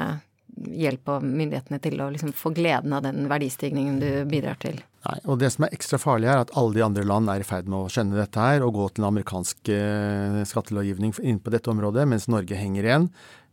hjelp 0.57 1.09
av 1.09 1.25
myndighetene 1.25 1.81
til 1.83 2.01
å 2.03 2.09
liksom 2.13 2.33
få 2.37 2.53
gleden 2.57 2.93
av 2.97 3.05
den 3.07 3.27
verdistigningen 3.31 4.01
du 4.03 4.09
bidrar 4.31 4.59
til. 4.63 4.81
Nei, 5.03 5.19
og 5.27 5.41
Det 5.43 5.51
som 5.51 5.67
er 5.67 5.75
ekstra 5.75 5.99
farlig, 5.99 6.29
er 6.31 6.45
at 6.45 6.53
alle 6.59 6.77
de 6.77 6.85
andre 6.85 7.05
land 7.09 7.31
er 7.33 7.43
i 7.43 7.47
ferd 7.47 7.67
med 7.71 7.81
å 7.81 7.91
skjønne 7.91 8.19
dette 8.19 8.39
her 8.39 8.63
og 8.63 8.77
gå 8.77 8.89
til 8.91 9.03
en 9.03 9.11
amerikansk 9.11 9.73
eh, 9.75 10.43
skattelovgivning 10.47 11.15
inn 11.27 11.41
på 11.43 11.55
dette 11.55 11.73
området, 11.73 12.07
mens 12.09 12.29
Norge 12.31 12.59
henger 12.59 12.87
igjen. 12.87 13.09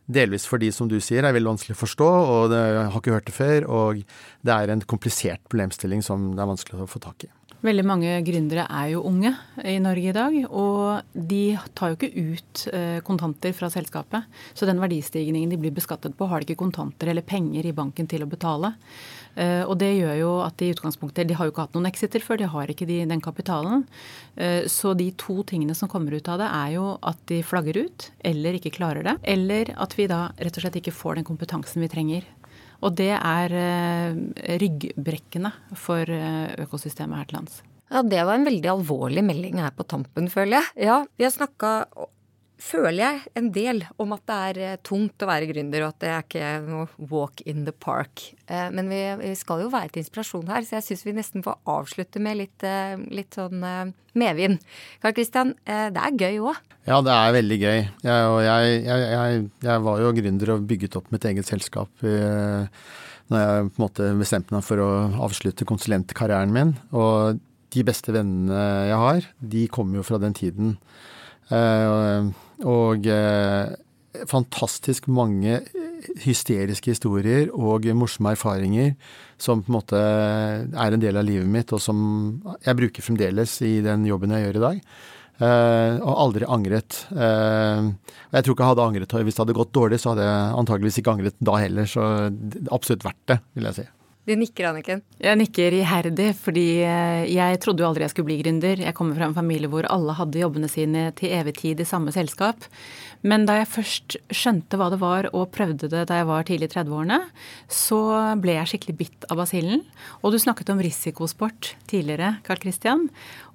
Delvis 0.10 0.48
fordi, 0.50 0.72
som 0.74 0.90
du 0.90 0.98
sier, 1.02 1.26
er 1.26 1.36
veldig 1.36 1.54
vanskelig 1.54 1.78
å 1.78 1.82
forstå, 1.84 2.10
og 2.36 2.54
det, 2.54 2.62
jeg 2.74 2.86
har 2.94 3.02
ikke 3.02 3.18
hørt 3.18 3.28
det 3.30 3.36
før. 3.36 3.68
Og 3.70 4.00
det 4.46 4.56
er 4.56 4.74
en 4.74 4.86
komplisert 4.90 5.44
problemstilling 5.50 6.02
som 6.06 6.32
det 6.34 6.42
er 6.42 6.50
vanskelig 6.50 6.86
å 6.86 6.90
få 6.90 7.02
tak 7.04 7.28
i. 7.28 7.34
Veldig 7.60 7.84
mange 7.84 8.12
gründere 8.24 8.64
er 8.72 8.94
jo 8.94 9.02
unge 9.04 9.34
i 9.68 9.76
Norge 9.84 10.12
i 10.14 10.16
dag, 10.16 10.36
og 10.48 11.10
de 11.12 11.58
tar 11.76 11.92
jo 11.92 11.98
ikke 11.98 12.24
ut 12.32 12.62
eh, 12.72 13.02
kontanter 13.04 13.52
fra 13.58 13.68
selskapet. 13.74 14.30
Så 14.56 14.68
den 14.70 14.80
verdistigningen 14.80 15.52
de 15.52 15.60
blir 15.60 15.74
beskattet 15.76 16.16
på, 16.16 16.30
har 16.32 16.40
de 16.40 16.48
ikke 16.48 16.62
kontanter 16.62 17.12
eller 17.12 17.26
penger 17.28 17.68
i 17.68 17.76
banken 17.76 18.08
til 18.08 18.24
å 18.24 18.30
betale. 18.32 18.72
Eh, 19.36 19.66
og 19.66 19.76
det 19.82 19.92
gjør 19.98 20.16
jo 20.22 20.32
at 20.46 20.56
de 20.60 20.70
i 20.70 20.74
utgangspunktet 20.74 21.28
De 21.30 21.36
har 21.38 21.48
jo 21.48 21.54
ikke 21.54 21.68
hatt 21.68 21.76
noen 21.78 21.88
exiter 21.88 22.24
før, 22.24 22.40
de 22.40 22.48
har 22.50 22.72
ikke 22.72 22.88
de, 22.88 23.02
den 23.12 23.22
kapitalen. 23.24 23.84
Eh, 24.40 24.64
så 24.72 24.96
de 24.96 25.12
to 25.20 25.42
tingene 25.44 25.76
som 25.76 25.92
kommer 25.92 26.16
ut 26.16 26.32
av 26.32 26.40
det, 26.40 26.48
er 26.48 26.78
jo 26.78 26.94
at 27.12 27.20
de 27.28 27.44
flagger 27.44 27.84
ut 27.84 28.10
eller 28.24 28.56
ikke 28.56 28.74
klarer 28.80 29.04
det. 29.04 29.18
Eller 29.36 29.76
at 29.76 30.00
vi 30.00 30.08
da 30.08 30.30
rett 30.40 30.56
og 30.56 30.64
slett 30.64 30.80
ikke 30.80 30.96
får 30.96 31.20
den 31.20 31.28
kompetansen 31.28 31.84
vi 31.84 31.92
trenger. 31.92 32.28
Og 32.80 32.96
det 33.00 33.12
er 33.18 33.56
eh, 33.60 34.20
ryggbrekkende 34.62 35.52
for 35.78 36.08
eh, 36.08 36.54
økosystemet 36.64 37.20
her 37.20 37.30
til 37.30 37.40
lands. 37.40 37.60
Ja, 37.90 38.04
det 38.06 38.22
var 38.22 38.38
en 38.38 38.46
veldig 38.46 38.70
alvorlig 38.70 39.24
melding 39.26 39.60
her 39.64 39.74
på 39.76 39.86
tampen, 39.90 40.30
føler 40.30 40.60
jeg. 40.60 40.88
Ja, 40.90 41.00
vi 41.18 41.26
har 41.26 41.34
snakka 41.34 41.72
føler 42.60 43.00
jeg 43.00 43.20
en 43.40 43.48
del 43.56 43.82
om 44.02 44.14
at 44.16 44.24
det 44.28 44.38
er 44.50 44.60
eh, 44.66 44.80
tungt 44.86 45.24
å 45.24 45.30
være 45.30 45.48
gründer, 45.50 45.86
og 45.86 45.94
at 45.94 46.04
det 46.04 46.12
er 46.12 46.26
ikke 46.26 46.50
noe 46.68 47.10
walk 47.12 47.44
in 47.50 47.64
the 47.68 47.74
park. 47.74 48.26
Eh, 48.52 48.68
men 48.76 48.92
vi, 48.92 49.32
skal 49.40 49.64
jo 49.64 49.72
være 49.74 49.94
til 49.94 50.04
inspirasjon 50.04 50.52
her, 50.52 50.66
så 50.68 50.78
jeg 50.78 50.88
syns 50.90 51.06
vi 51.08 51.16
nesten 51.18 51.46
får 51.46 51.60
avslutte 51.72 52.22
med 52.24 52.42
litt, 52.42 52.66
eh, 52.68 53.00
litt 53.16 53.38
sånn 53.38 53.64
medvind. 54.20 54.60
Karl 55.04 55.16
Kristian, 55.16 55.54
det 55.66 56.02
er 56.02 56.18
gøy 56.20 56.42
òg? 56.52 56.58
Ja, 56.90 57.00
det 57.06 57.14
er 57.14 57.36
veldig 57.36 57.60
gøy. 57.62 57.80
Jeg, 58.04 58.32
jeg, 58.46 58.80
jeg, 58.88 59.44
jeg, 59.68 59.84
var 59.86 60.02
jo 60.02 60.16
gründer 60.18 60.56
og 60.56 60.66
bygget 60.68 60.98
opp 61.00 61.12
mitt 61.14 61.28
eget 61.30 61.48
selskap 61.48 62.08
når 63.30 63.44
jeg 63.44 63.68
på 63.68 63.78
en 63.78 63.84
måte 63.84 64.08
bestemte 64.18 64.56
meg 64.56 64.64
for 64.66 64.82
å 64.82 64.90
avslutte 65.28 65.68
konsulentkarrieren 65.70 66.50
min. 66.56 66.74
Og 66.98 67.38
de 67.70 67.84
beste 67.86 68.16
vennene 68.16 68.64
jeg 68.90 68.98
har, 69.04 69.28
de 69.54 69.68
kommer 69.70 70.00
jo 70.00 70.08
fra 70.08 70.18
den 70.24 70.34
tiden. 70.34 70.74
Og 71.50 73.08
eh, 73.10 73.76
fantastisk 74.30 75.08
mange 75.12 75.62
hysteriske 76.24 76.94
historier 76.94 77.52
og 77.54 77.88
morsomme 77.98 78.34
erfaringer 78.36 78.96
som 79.40 79.64
på 79.64 79.72
en 79.72 79.78
måte 79.78 80.00
er 80.00 80.96
en 80.96 81.02
del 81.02 81.20
av 81.20 81.28
livet 81.28 81.48
mitt, 81.50 81.72
og 81.76 81.82
som 81.84 82.00
jeg 82.66 82.80
bruker 82.80 83.06
fremdeles 83.06 83.60
i 83.68 83.80
den 83.86 84.06
jobben 84.08 84.36
jeg 84.36 84.48
gjør 84.48 84.60
i 84.60 84.66
dag. 84.66 84.84
Uh, 85.40 85.96
og 86.04 86.18
aldri 86.20 86.48
angret. 86.52 86.98
Uh, 87.16 87.96
jeg 88.34 88.44
tror 88.44 88.56
ikke 88.58 88.66
jeg 88.66 88.72
hadde 88.74 88.88
angret 88.90 89.14
hvis 89.24 89.38
det 89.38 89.44
hadde 89.46 89.56
gått 89.56 89.72
dårlig, 89.78 90.02
så 90.04 90.12
hadde 90.12 90.26
jeg 90.28 90.58
antageligvis 90.60 91.00
ikke 91.00 91.14
angret 91.16 91.40
da 91.40 91.56
heller. 91.62 91.88
Så 91.88 92.04
absolutt 92.76 93.08
verdt 93.08 93.24
det, 93.32 93.40
vil 93.56 93.70
jeg 93.70 93.78
si. 93.78 93.86
Du 94.28 94.34
nikker, 94.36 94.68
Anniken? 94.68 95.00
Jeg 95.24 95.40
nikker 95.40 95.74
iherdig, 95.74 96.34
fordi 96.38 96.84
eh, 96.84 97.24
jeg 97.32 97.60
trodde 97.64 97.82
jo 97.82 97.88
aldri 97.88 98.04
jeg 98.04 98.12
skulle 98.12 98.28
bli 98.28 98.42
gründer. 98.42 98.82
Jeg 98.84 98.96
kommer 98.98 99.16
fra 99.16 99.30
en 99.30 99.38
familie 99.38 99.70
hvor 99.72 99.88
alle 99.90 100.16
hadde 100.18 100.42
jobbene 100.42 100.70
sine 100.70 101.06
til 101.18 101.32
evig 101.38 101.56
tid 101.62 101.80
i 101.80 101.88
samme 101.88 102.12
selskap. 102.14 102.68
Men 103.24 103.48
da 103.48 103.58
jeg 103.58 103.72
først 103.72 104.18
skjønte 104.28 104.78
hva 104.80 104.90
det 104.94 105.00
var 105.02 105.32
og 105.32 105.50
prøvde 105.56 105.90
det 105.92 106.06
da 106.12 106.20
jeg 106.20 106.28
var 106.30 106.46
tidlig 106.48 106.70
i 106.70 106.74
30-årene, 106.76 107.22
så 107.72 108.02
ble 108.44 108.60
jeg 108.60 108.74
skikkelig 108.74 108.98
bitt 109.00 109.28
av 109.32 109.40
basillen. 109.42 109.82
Og 110.22 110.36
du 110.36 110.40
snakket 110.44 110.72
om 110.76 110.84
risikosport 110.84 111.74
tidligere, 111.90 112.36
Carl 112.48 112.62
Christian. 112.62 113.08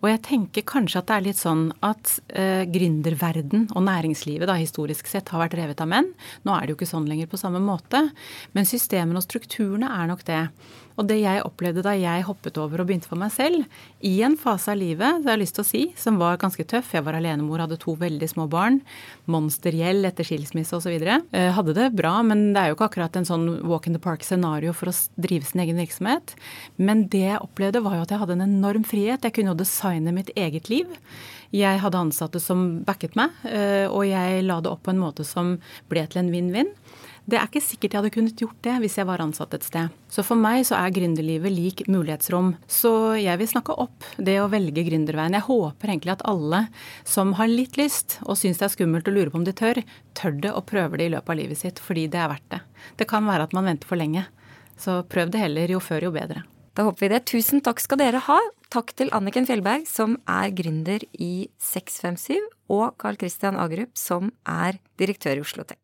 Og 0.05 0.11
jeg 0.11 0.21
tenker 0.27 0.67
kanskje 0.69 1.01
at 1.01 1.09
det 1.09 1.15
er 1.17 1.23
litt 1.25 1.39
sånn 1.41 1.63
at 1.81 2.11
eh, 2.37 2.67
gründerverden 2.69 3.71
og 3.73 3.87
næringslivet 3.87 4.51
da 4.51 4.59
historisk 4.61 5.09
sett 5.09 5.33
har 5.33 5.41
vært 5.41 5.57
revet 5.57 5.81
av 5.81 5.89
menn. 5.89 6.11
Nå 6.45 6.53
er 6.53 6.67
det 6.67 6.75
jo 6.75 6.77
ikke 6.77 6.91
sånn 6.91 7.09
lenger 7.09 7.31
på 7.33 7.41
samme 7.41 7.63
måte. 7.65 8.03
Men 8.53 8.69
systemene 8.69 9.17
og 9.17 9.25
strukturene 9.25 9.89
er 9.89 10.11
nok 10.11 10.27
det. 10.29 10.43
Og 10.95 11.09
det 11.09 11.19
jeg 11.23 11.43
opplevde 11.43 11.83
da 11.85 11.95
jeg 11.99 12.27
hoppet 12.29 12.59
over 12.61 12.83
og 12.83 12.89
begynte 12.89 13.11
for 13.11 13.19
meg 13.19 13.33
selv, 13.35 13.65
i 14.05 14.15
en 14.27 14.37
fase 14.39 14.71
av 14.71 14.79
livet 14.79 15.23
det 15.23 15.31
har 15.31 15.37
jeg 15.37 15.43
lyst 15.43 15.57
til 15.59 15.65
å 15.65 15.69
si, 15.69 15.83
som 15.99 16.21
var 16.21 16.39
ganske 16.41 16.67
tøff 16.71 16.93
Jeg 16.95 17.05
var 17.07 17.19
alenemor, 17.19 17.65
hadde 17.65 17.81
to 17.83 17.97
veldig 17.99 18.29
små 18.31 18.47
barn. 18.51 18.81
Monstergjeld 19.31 20.07
etter 20.07 20.27
skilsmisse 20.29 20.77
osv. 20.79 20.95
Eh, 20.95 21.51
hadde 21.57 21.77
det 21.77 21.91
bra, 21.99 22.17
men 22.27 22.53
det 22.55 22.63
er 22.63 22.71
jo 22.71 22.79
ikke 22.79 22.91
akkurat 22.93 23.19
en 23.19 23.29
sånn 23.29 23.47
walk 23.67 23.89
in 23.91 23.97
the 23.97 24.03
park-scenario 24.03 24.75
for 24.77 24.93
å 24.93 24.97
drive 25.21 25.49
sin 25.49 25.65
egen 25.65 25.81
virksomhet. 25.83 26.37
Men 26.79 27.09
det 27.13 27.25
jeg 27.27 27.43
opplevde, 27.43 27.83
var 27.85 27.99
jo 27.99 28.07
at 28.07 28.15
jeg 28.15 28.23
hadde 28.23 28.39
en 28.39 28.47
enorm 28.47 28.87
frihet. 28.87 29.25
Jeg 29.25 29.35
kunne 29.35 29.55
jo 29.55 29.63
designe 29.65 30.15
mitt 30.15 30.31
eget 30.39 30.71
liv. 30.71 30.91
Jeg 31.55 31.79
hadde 31.83 32.01
ansatte 32.01 32.41
som 32.43 32.83
backet 32.87 33.15
meg, 33.19 33.35
eh, 33.47 33.87
og 33.87 34.07
jeg 34.09 34.43
la 34.47 34.61
det 34.63 34.73
opp 34.73 34.83
på 34.87 34.95
en 34.95 35.03
måte 35.03 35.27
som 35.27 35.57
ble 35.91 36.03
til 36.11 36.25
en 36.25 36.33
vinn-vinn. 36.33 36.73
Det 37.25 37.39
er 37.41 37.47
ikke 37.49 37.63
sikkert 37.65 37.95
jeg 37.95 38.01
hadde 38.03 38.13
kunnet 38.13 38.41
gjort 38.43 38.59
det 38.67 38.75
hvis 38.83 38.99
jeg 39.01 39.09
var 39.09 39.23
ansatt 39.25 39.55
et 39.57 39.65
sted. 39.65 39.93
Så 40.13 40.21
for 40.27 40.37
meg 40.37 40.67
så 40.69 40.77
er 40.77 40.93
gründerlivet 40.93 41.55
lik 41.55 41.83
mulighetsrom. 41.89 42.53
Så 42.69 43.17
jeg 43.17 43.41
vil 43.41 43.49
snakke 43.49 43.77
opp 43.81 44.05
det 44.21 44.37
å 44.43 44.51
velge 44.53 44.85
gründerveien. 44.85 45.37
Jeg 45.39 45.49
håper 45.49 45.95
egentlig 45.95 46.13
at 46.19 46.25
alle 46.29 46.67
som 47.09 47.33
har 47.41 47.49
litt 47.49 47.79
lyst 47.81 48.19
og 48.27 48.37
syns 48.37 48.61
det 48.61 48.69
er 48.69 48.75
skummelt 48.77 49.09
og 49.09 49.17
lurer 49.17 49.33
på 49.33 49.41
om 49.41 49.47
de 49.49 49.57
tør, 49.57 49.81
tør 50.13 50.37
det 50.45 50.53
og 50.53 50.67
prøver 50.69 51.01
det 51.01 51.09
i 51.09 51.15
løpet 51.17 51.33
av 51.33 51.41
livet 51.41 51.63
sitt 51.63 51.81
fordi 51.81 52.05
det 52.13 52.21
er 52.21 52.33
verdt 52.35 52.51
det. 52.53 52.61
Det 53.01 53.09
kan 53.09 53.25
være 53.25 53.49
at 53.49 53.57
man 53.57 53.73
venter 53.73 53.89
for 53.89 54.01
lenge. 54.01 54.27
Så 54.77 55.01
prøv 55.09 55.33
det 55.33 55.41
heller, 55.41 55.73
jo 55.73 55.81
før 55.81 56.11
jo 56.11 56.13
bedre. 56.13 56.45
Da 56.75 56.85
håper 56.89 57.07
vi 57.07 57.13
det. 57.15 57.23
Tusen 57.31 57.63
takk 57.65 57.81
skal 57.81 58.01
dere 58.03 58.21
ha. 58.27 58.37
Takk 58.75 58.93
til 58.99 59.13
Anniken 59.15 59.47
Fjellberg, 59.47 59.87
som 59.89 60.19
er 60.29 60.51
gründer 60.59 61.07
i 61.15 61.49
657, 61.63 62.43
og 62.75 62.97
Carl 62.99 63.17
Christian 63.21 63.61
Agerup, 63.63 63.95
som 63.97 64.33
er 64.43 64.81
direktør 64.99 65.39
i 65.39 65.47
Oslo 65.47 65.65
Tech. 65.69 65.84